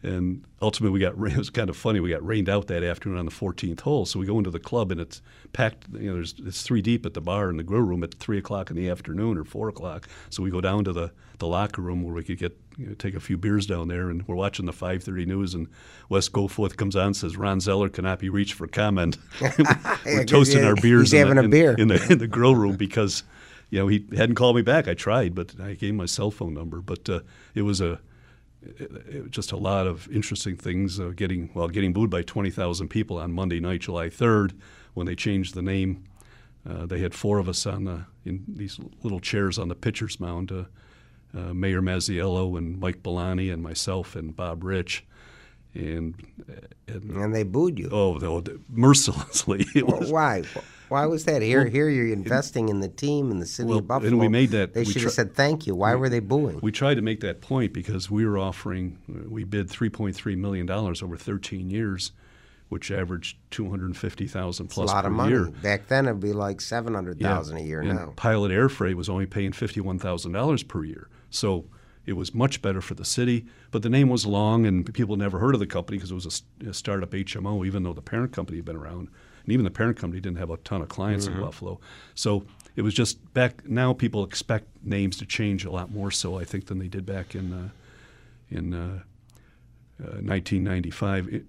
And 0.05 0.45
ultimately, 0.61 0.93
we 0.93 1.01
got 1.01 1.14
it 1.33 1.37
was 1.38 1.51
kind 1.51 1.71
of 1.71 1.77
funny. 1.77 1.99
We 2.01 2.11
got 2.11 2.25
rained 2.25 2.49
out 2.49 2.67
that 2.67 2.85
afternoon 2.85 3.19
on 3.19 3.25
the 3.25 3.33
14th 3.33 3.81
hole. 3.81 4.05
So 4.07 4.19
we 4.19 4.27
go 4.27 4.38
into 4.38 4.51
the 4.51 4.59
club 4.61 4.93
and 4.93 5.01
it's 5.01 5.23
packed. 5.53 5.87
You 5.93 6.09
know, 6.09 6.14
there's 6.14 6.35
it's 6.45 6.62
three 6.62 6.83
deep 6.83 7.07
at 7.07 7.14
the 7.14 7.21
bar 7.21 7.49
in 7.51 7.57
the 7.57 7.62
grill 7.62 7.81
room 7.81 8.05
at 8.05 8.14
three 8.14 8.38
o'clock 8.38 8.71
in 8.71 8.77
the 8.77 8.90
afternoon 8.90 9.38
or 9.38 9.45
four 9.45 9.69
o'clock. 9.69 10.07
So 10.31 10.43
we 10.43 10.51
go 10.51 10.61
down 10.61 10.85
to 10.85 10.93
the, 10.93 11.11
the 11.38 11.47
locker 11.47 11.81
room 11.81 12.03
where 12.03 12.14
we 12.14 12.23
could 12.23 12.38
get 12.38 12.57
you 12.77 12.88
know, 12.88 12.95
take 12.95 13.14
a 13.14 13.21
few 13.21 13.38
beers 13.38 13.67
down 13.67 13.88
there, 13.88 14.11
and 14.11 14.27
we're 14.29 14.35
watching 14.37 14.67
the 14.67 14.73
5:30 14.73 15.27
news. 15.27 15.55
And 15.55 15.69
Wes 16.09 16.29
Goforth 16.29 16.77
comes 16.77 16.97
on 16.97 17.07
and 17.07 17.17
says 17.17 17.37
Ron 17.37 17.61
Zoeller 17.61 17.88
cannot 17.88 18.19
be 18.19 18.29
reached 18.29 18.55
for 18.55 18.67
comment. 18.67 19.17
we're 20.05 20.25
toasting 20.25 20.61
he- 20.61 20.67
our 20.67 20.75
beers. 20.77 21.12
in 21.12 21.21
having 21.21 21.37
the, 21.37 21.40
a 21.40 21.45
in- 21.45 21.51
beer. 21.51 21.75
in 21.79 21.88
the 21.88 22.12
in 22.12 22.19
the 22.19 22.27
grill 22.29 22.55
room 22.55 22.77
because 22.77 23.23
you 23.71 23.79
know 23.79 23.87
he 23.88 24.05
hadn't 24.14 24.35
called 24.35 24.57
me 24.57 24.62
back. 24.62 24.87
I 24.87 24.95
tried, 24.95 25.35
but 25.35 25.55
I 25.61 25.75
gave 25.75 25.90
him 25.90 25.97
my 25.97 26.07
cell 26.07 26.31
phone 26.31 26.53
number. 26.53 26.81
But 26.83 27.09
uh, 27.09 27.21
it 27.55 27.62
was 27.62 27.81
a 27.81 28.01
it, 28.79 28.90
it, 29.09 29.31
just 29.31 29.53
a 29.53 29.57
lot 29.57 29.87
of 29.87 30.09
interesting 30.11 30.57
things. 30.57 30.98
Uh, 31.00 31.12
getting 31.14 31.50
well, 31.55 31.68
getting 31.68 31.92
booed 31.92 32.11
by 32.11 32.22
twenty 32.22 32.50
thousand 32.50 32.88
people 32.88 33.18
on 33.18 33.33
Monday 33.33 33.61
night, 33.61 33.83
July 33.83 34.09
third, 34.09 34.55
when 34.94 35.07
they 35.07 35.14
changed 35.14 35.55
the 35.55 35.62
name. 35.62 36.05
Uh, 36.68 36.87
they 36.87 36.98
had 37.00 37.14
four 37.14 37.38
of 37.38 37.48
us 37.48 37.66
on 37.66 37.85
the 37.85 38.07
in 38.24 38.44
these 38.48 38.81
little 39.03 39.20
chairs 39.20 39.59
on 39.59 39.68
the 39.68 39.74
pitcher's 39.74 40.18
mound. 40.18 40.50
Uh, 40.50 40.64
uh, 41.37 41.53
Mayor 41.53 41.83
Masiello 41.83 42.57
and 42.57 42.79
Mike 42.79 43.03
Billoni 43.03 43.53
and 43.53 43.62
myself 43.62 44.14
and 44.14 44.37
Bob 44.37 44.62
Rich, 44.62 45.05
and, 45.74 46.14
and 46.87 47.11
And 47.11 47.35
they 47.35 47.42
booed 47.42 47.79
you. 47.79 47.88
oh, 47.90 48.18
the, 48.18 48.61
mercilessly. 48.68 49.66
It 49.74 49.87
was, 49.87 50.12
Why? 50.12 50.44
Why 50.88 51.07
was 51.07 51.25
that? 51.25 51.42
Here, 51.42 51.66
here 51.66 51.88
you're 51.88 52.12
investing 52.12 52.68
in 52.68 52.81
the 52.81 52.88
team 52.88 53.31
and 53.31 53.40
the 53.40 53.47
city 53.47 53.68
Well, 53.68 53.79
of 53.79 53.88
Buffalo. 53.88 54.11
and 54.11 54.18
we 54.20 54.29
made 54.29 54.51
that- 54.51 54.75
They 54.75 54.85
should 54.85 55.03
have 55.03 55.12
said 55.12 55.35
thank 55.35 55.66
you. 55.66 55.75
Why 55.75 55.94
were 55.94 56.09
they 56.09 56.20
booing? 56.20 56.61
We 56.62 56.73
tried 56.73 56.94
to 56.94 57.03
make 57.03 57.20
that 57.20 57.40
point 57.40 57.73
because 57.73 58.11
we 58.11 58.27
were 58.27 58.38
offering, 58.38 58.99
we 59.29 59.44
bid 59.44 59.68
$3.3 59.68 60.37
million 60.37 60.68
over 60.70 61.16
13 61.16 61.70
years, 61.70 62.12
which 62.68 62.90
averaged 62.90 63.37
250,000 63.51 64.68
plus 64.68 64.90
a 64.90 64.94
lot 64.94 65.03
per 65.05 65.09
of 65.09 65.14
money. 65.14 65.31
year. 65.33 65.44
Back 65.62 65.88
then, 65.88 66.07
it'd 66.07 66.20
be 66.20 66.33
like 66.33 66.61
seven 66.61 66.94
hundred 66.94 67.20
thousand 67.20 67.59
a 67.59 67.62
year 67.62 67.81
and 67.81 67.88
now. 67.94 68.12
Pilot 68.16 68.51
Air 68.51 68.68
Freight 68.68 68.97
was 68.97 69.09
only 69.09 69.27
paying 69.27 69.53
$51,000 69.53 70.66
per 70.68 70.85
year. 70.85 71.09
So 71.31 71.66
it 72.07 72.14
was 72.14 72.35
much 72.35 72.61
better 72.62 72.81
for 72.81 72.94
the 72.94 73.05
city, 73.05 73.47
but 73.70 73.83
the 73.83 73.88
name 73.88 74.09
was 74.09 74.27
long 74.27 74.66
and 74.66 74.92
people 74.92 75.16
never 75.16 75.38
heard 75.38 75.55
of 75.55 75.61
the 75.61 75.66
company 75.66 75.99
because 75.99 76.11
it 76.11 76.14
was 76.14 76.42
a 76.66 76.75
startup 76.75 77.11
HMO, 77.12 77.64
even 77.66 77.83
though 77.83 77.92
the 77.94 78.03
parent 78.03 78.33
company 78.33 78.59
had 78.59 78.64
been 78.64 78.77
around. 78.77 79.09
And 79.44 79.52
even 79.52 79.64
the 79.64 79.70
parent 79.70 79.96
company 79.98 80.20
didn't 80.20 80.38
have 80.38 80.50
a 80.50 80.57
ton 80.59 80.83
of 80.83 80.88
clients 80.88 81.26
Mm-hmm. 81.26 81.37
in 81.38 81.44
Buffalo. 81.44 81.80
So 82.14 82.44
it 82.76 82.83
was 82.83 82.94
just 82.94 83.33
back 83.35 83.68
now 83.68 83.92
people 83.92 84.24
expect 84.24 84.66
names 84.85 85.16
to 85.18 85.26
change 85.26 85.64
a 85.64 85.70
lot 85.70 85.90
more 85.92 86.11
so, 86.11 86.38
I 86.38 86.44
think, 86.44 86.66
than 86.66 86.78
they 86.78 86.88
did 86.88 87.04
back 87.07 87.35
in, 87.35 87.52
uh, 87.52 87.68
in 88.50 88.74
uh, 88.74 89.00
uh, 90.02 90.18
1995. 90.22 91.28
It, 91.28 91.44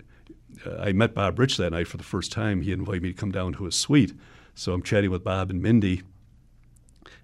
uh, 0.65 0.77
I 0.81 0.93
met 0.93 1.13
Bob 1.13 1.39
Rich 1.39 1.57
that 1.57 1.71
night 1.71 1.87
for 1.87 1.97
the 1.97 2.03
first 2.03 2.31
time. 2.31 2.61
He 2.61 2.71
invited 2.71 3.01
me 3.03 3.09
to 3.09 3.15
come 3.17 3.31
down 3.31 3.53
to 3.53 3.65
his 3.65 3.75
suite. 3.75 4.13
So 4.53 4.73
I'm 4.73 4.83
chatting 4.83 5.09
with 5.11 5.23
Bob 5.23 5.49
and 5.49 5.61
Mindy. 5.61 6.03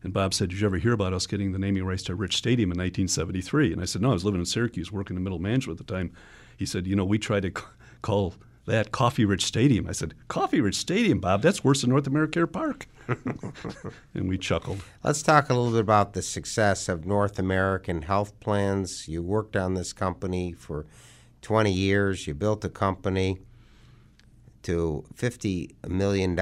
And 0.03 0.11
Bob 0.13 0.33
said, 0.33 0.49
Did 0.49 0.59
you 0.59 0.65
ever 0.67 0.77
hear 0.77 0.93
about 0.93 1.13
us 1.13 1.27
getting 1.27 1.51
the 1.51 1.59
naming 1.59 1.85
rights 1.85 2.03
to 2.03 2.15
Rich 2.15 2.35
Stadium 2.37 2.71
in 2.71 2.77
1973? 2.77 3.71
And 3.73 3.81
I 3.81 3.85
said, 3.85 4.01
No, 4.01 4.09
I 4.09 4.13
was 4.13 4.25
living 4.25 4.39
in 4.39 4.45
Syracuse, 4.45 4.91
working 4.91 5.15
in 5.15 5.23
middle 5.23 5.39
management 5.39 5.79
at 5.79 5.85
the 5.87 5.93
time. 5.93 6.11
He 6.57 6.65
said, 6.65 6.87
You 6.87 6.95
know, 6.95 7.05
we 7.05 7.17
tried 7.19 7.43
to 7.43 7.49
c- 7.49 7.65
call 8.01 8.33
that 8.65 8.91
Coffee 8.91 9.25
Rich 9.25 9.45
Stadium. 9.45 9.87
I 9.87 9.91
said, 9.91 10.13
Coffee 10.27 10.61
Rich 10.61 10.75
Stadium, 10.75 11.19
Bob? 11.19 11.41
That's 11.41 11.63
worse 11.63 11.81
than 11.81 11.89
North 11.89 12.05
AmeriCare 12.05 12.51
Park. 12.51 12.87
and 14.13 14.29
we 14.29 14.37
chuckled. 14.37 14.83
Let's 15.03 15.21
talk 15.21 15.49
a 15.49 15.53
little 15.53 15.71
bit 15.71 15.81
about 15.81 16.13
the 16.13 16.21
success 16.21 16.87
of 16.87 17.05
North 17.05 17.39
American 17.39 18.03
Health 18.03 18.39
Plans. 18.39 19.07
You 19.07 19.21
worked 19.23 19.55
on 19.55 19.73
this 19.73 19.93
company 19.93 20.53
for 20.53 20.85
20 21.41 21.71
years. 21.71 22.27
You 22.27 22.33
built 22.33 22.63
a 22.63 22.69
company. 22.69 23.39
to 24.63 25.03
$50 25.15 25.71
million 25.89 26.37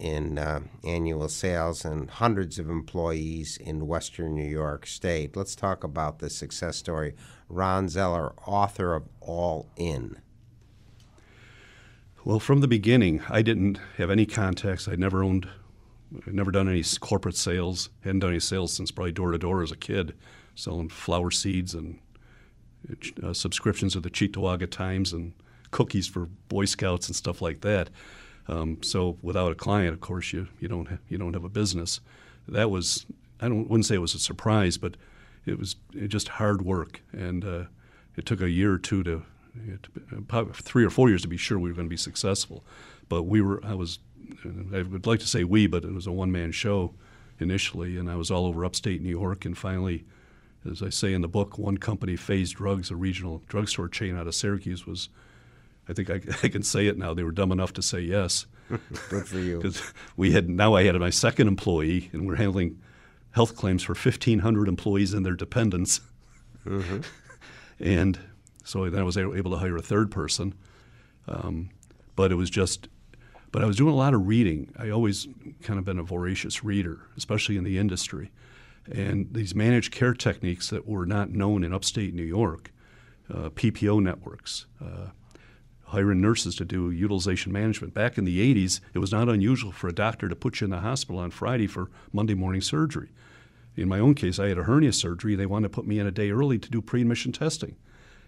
in 0.00 0.36
uh, 0.38 0.60
annual 0.84 1.28
sales 1.28 1.84
and 1.84 2.10
hundreds 2.10 2.58
of 2.58 2.68
employees 2.68 3.56
in 3.56 3.86
Western 3.86 4.34
New 4.34 4.48
York 4.48 4.84
State. 4.84 5.36
Let's 5.36 5.54
talk 5.54 5.84
about 5.84 6.18
the 6.18 6.28
success 6.28 6.76
story. 6.76 7.14
Ron 7.48 7.88
Zoeller, 7.88 8.32
author 8.46 8.94
of 8.94 9.08
All 9.20 9.68
In. 9.76 10.16
Well, 12.26 12.40
from 12.40 12.58
the 12.58 12.66
beginning, 12.66 13.22
I 13.28 13.42
didn't 13.42 13.78
have 13.98 14.10
any 14.10 14.26
contacts. 14.26 14.88
I'd 14.88 14.98
never 14.98 15.22
owned, 15.22 15.48
I'd 16.26 16.34
never 16.34 16.50
done 16.50 16.68
any 16.68 16.82
corporate 16.98 17.36
sales. 17.36 17.88
Hadn't 18.00 18.18
done 18.18 18.30
any 18.30 18.40
sales 18.40 18.72
since 18.72 18.90
probably 18.90 19.12
door 19.12 19.30
to 19.30 19.38
door 19.38 19.62
as 19.62 19.70
a 19.70 19.76
kid, 19.76 20.12
selling 20.56 20.88
flower 20.88 21.30
seeds 21.30 21.72
and 21.72 22.00
uh, 23.22 23.32
subscriptions 23.32 23.92
to 23.92 24.00
the 24.00 24.10
Cheektowaga 24.10 24.68
Times 24.68 25.12
and 25.12 25.34
cookies 25.70 26.08
for 26.08 26.26
Boy 26.48 26.64
Scouts 26.64 27.06
and 27.06 27.14
stuff 27.14 27.40
like 27.40 27.60
that. 27.60 27.90
Um, 28.48 28.82
so 28.82 29.18
without 29.22 29.52
a 29.52 29.54
client, 29.54 29.92
of 29.92 30.00
course, 30.00 30.32
you, 30.32 30.48
you 30.58 30.66
don't 30.66 30.88
ha- 30.88 30.98
you 31.08 31.18
don't 31.18 31.34
have 31.34 31.44
a 31.44 31.48
business. 31.48 32.00
That 32.48 32.72
was 32.72 33.06
I 33.40 33.48
don't 33.48 33.70
wouldn't 33.70 33.86
say 33.86 33.94
it 33.94 33.98
was 33.98 34.16
a 34.16 34.18
surprise, 34.18 34.78
but 34.78 34.96
it 35.44 35.60
was 35.60 35.76
just 36.08 36.26
hard 36.26 36.62
work, 36.62 37.02
and 37.12 37.44
uh, 37.44 37.64
it 38.16 38.26
took 38.26 38.40
a 38.40 38.50
year 38.50 38.72
or 38.72 38.78
two 38.78 39.04
to, 39.04 39.22
three 40.54 40.84
or 40.84 40.90
four 40.90 41.08
years 41.08 41.22
to 41.22 41.28
be 41.28 41.36
sure 41.36 41.58
we 41.58 41.70
were 41.70 41.76
going 41.76 41.88
to 41.88 41.90
be 41.90 41.96
successful. 41.96 42.64
But 43.08 43.24
we 43.24 43.40
were 43.40 43.64
I 43.64 43.74
was 43.74 43.98
I 44.72 44.82
would 44.82 45.06
like 45.06 45.20
to 45.20 45.26
say 45.26 45.44
we, 45.44 45.66
but 45.66 45.84
it 45.84 45.92
was 45.92 46.06
a 46.06 46.12
one 46.12 46.32
man 46.32 46.52
show 46.52 46.94
initially, 47.38 47.96
and 47.96 48.10
I 48.10 48.16
was 48.16 48.30
all 48.30 48.46
over 48.46 48.64
upstate 48.64 49.02
New 49.02 49.10
York, 49.10 49.44
and 49.44 49.56
finally. 49.56 50.04
As 50.68 50.82
I 50.82 50.88
say 50.88 51.12
in 51.12 51.20
the 51.20 51.28
book, 51.28 51.58
one 51.58 51.78
company, 51.78 52.16
Fay's 52.16 52.50
Drugs, 52.50 52.90
a 52.90 52.96
regional 52.96 53.40
drugstore 53.46 53.88
chain 53.88 54.18
out 54.18 54.26
of 54.26 54.34
Syracuse, 54.34 54.84
was 54.84 55.10
I 55.88 55.92
think 55.92 56.10
I, 56.10 56.14
I, 56.42 56.48
can 56.48 56.64
say 56.64 56.86
it 56.86 56.98
now. 56.98 57.14
They 57.14 57.22
were 57.22 57.30
dumb 57.30 57.52
enough 57.52 57.72
to 57.74 57.82
say 57.82 58.00
yes. 58.00 58.46
Good 59.10 59.28
for 59.28 59.38
you. 59.38 59.58
Because 59.58 59.80
we 60.16 60.32
had 60.32 60.48
now 60.48 60.74
I 60.74 60.84
had 60.84 60.96
my 60.96 61.10
second 61.10 61.48
employee, 61.48 62.10
and 62.12 62.26
we're 62.26 62.36
handling 62.36 62.80
health 63.32 63.56
claims 63.56 63.82
for 63.82 63.94
1,500 63.94 64.68
employees 64.68 65.12
and 65.12 65.24
their 65.24 65.34
dependents. 65.34 66.00
Mm-hmm. 66.64 67.00
and 67.80 68.18
so 68.66 68.90
then 68.90 69.00
I 69.00 69.04
was 69.04 69.16
able 69.16 69.52
to 69.52 69.58
hire 69.58 69.76
a 69.76 69.82
third 69.82 70.10
person. 70.10 70.54
Um, 71.28 71.70
but 72.16 72.32
it 72.32 72.34
was 72.34 72.50
just, 72.50 72.88
but 73.52 73.62
I 73.62 73.66
was 73.66 73.76
doing 73.76 73.94
a 73.94 73.96
lot 73.96 74.12
of 74.12 74.26
reading. 74.26 74.72
I 74.76 74.90
always 74.90 75.28
kind 75.62 75.78
of 75.78 75.84
been 75.84 76.00
a 76.00 76.02
voracious 76.02 76.64
reader, 76.64 77.00
especially 77.16 77.56
in 77.56 77.64
the 77.64 77.78
industry. 77.78 78.32
And 78.90 79.32
these 79.32 79.54
managed 79.54 79.92
care 79.92 80.14
techniques 80.14 80.70
that 80.70 80.86
were 80.86 81.06
not 81.06 81.30
known 81.30 81.62
in 81.62 81.72
upstate 81.72 82.12
New 82.12 82.24
York, 82.24 82.72
uh, 83.32 83.50
PPO 83.50 84.02
networks, 84.02 84.66
uh, 84.84 85.10
hiring 85.84 86.20
nurses 86.20 86.56
to 86.56 86.64
do 86.64 86.90
utilization 86.90 87.52
management. 87.52 87.94
Back 87.94 88.18
in 88.18 88.24
the 88.24 88.54
80s, 88.54 88.80
it 88.94 88.98
was 88.98 89.12
not 89.12 89.28
unusual 89.28 89.70
for 89.70 89.86
a 89.86 89.94
doctor 89.94 90.28
to 90.28 90.34
put 90.34 90.60
you 90.60 90.64
in 90.64 90.70
the 90.72 90.80
hospital 90.80 91.20
on 91.20 91.30
Friday 91.30 91.68
for 91.68 91.88
Monday 92.12 92.34
morning 92.34 92.60
surgery. 92.60 93.10
In 93.76 93.88
my 93.88 94.00
own 94.00 94.14
case, 94.14 94.40
I 94.40 94.48
had 94.48 94.58
a 94.58 94.64
hernia 94.64 94.92
surgery. 94.92 95.36
They 95.36 95.46
wanted 95.46 95.68
to 95.68 95.74
put 95.74 95.86
me 95.86 96.00
in 96.00 96.06
a 96.06 96.10
day 96.10 96.30
early 96.30 96.58
to 96.58 96.70
do 96.70 96.82
pre-admission 96.82 97.30
testing. 97.30 97.76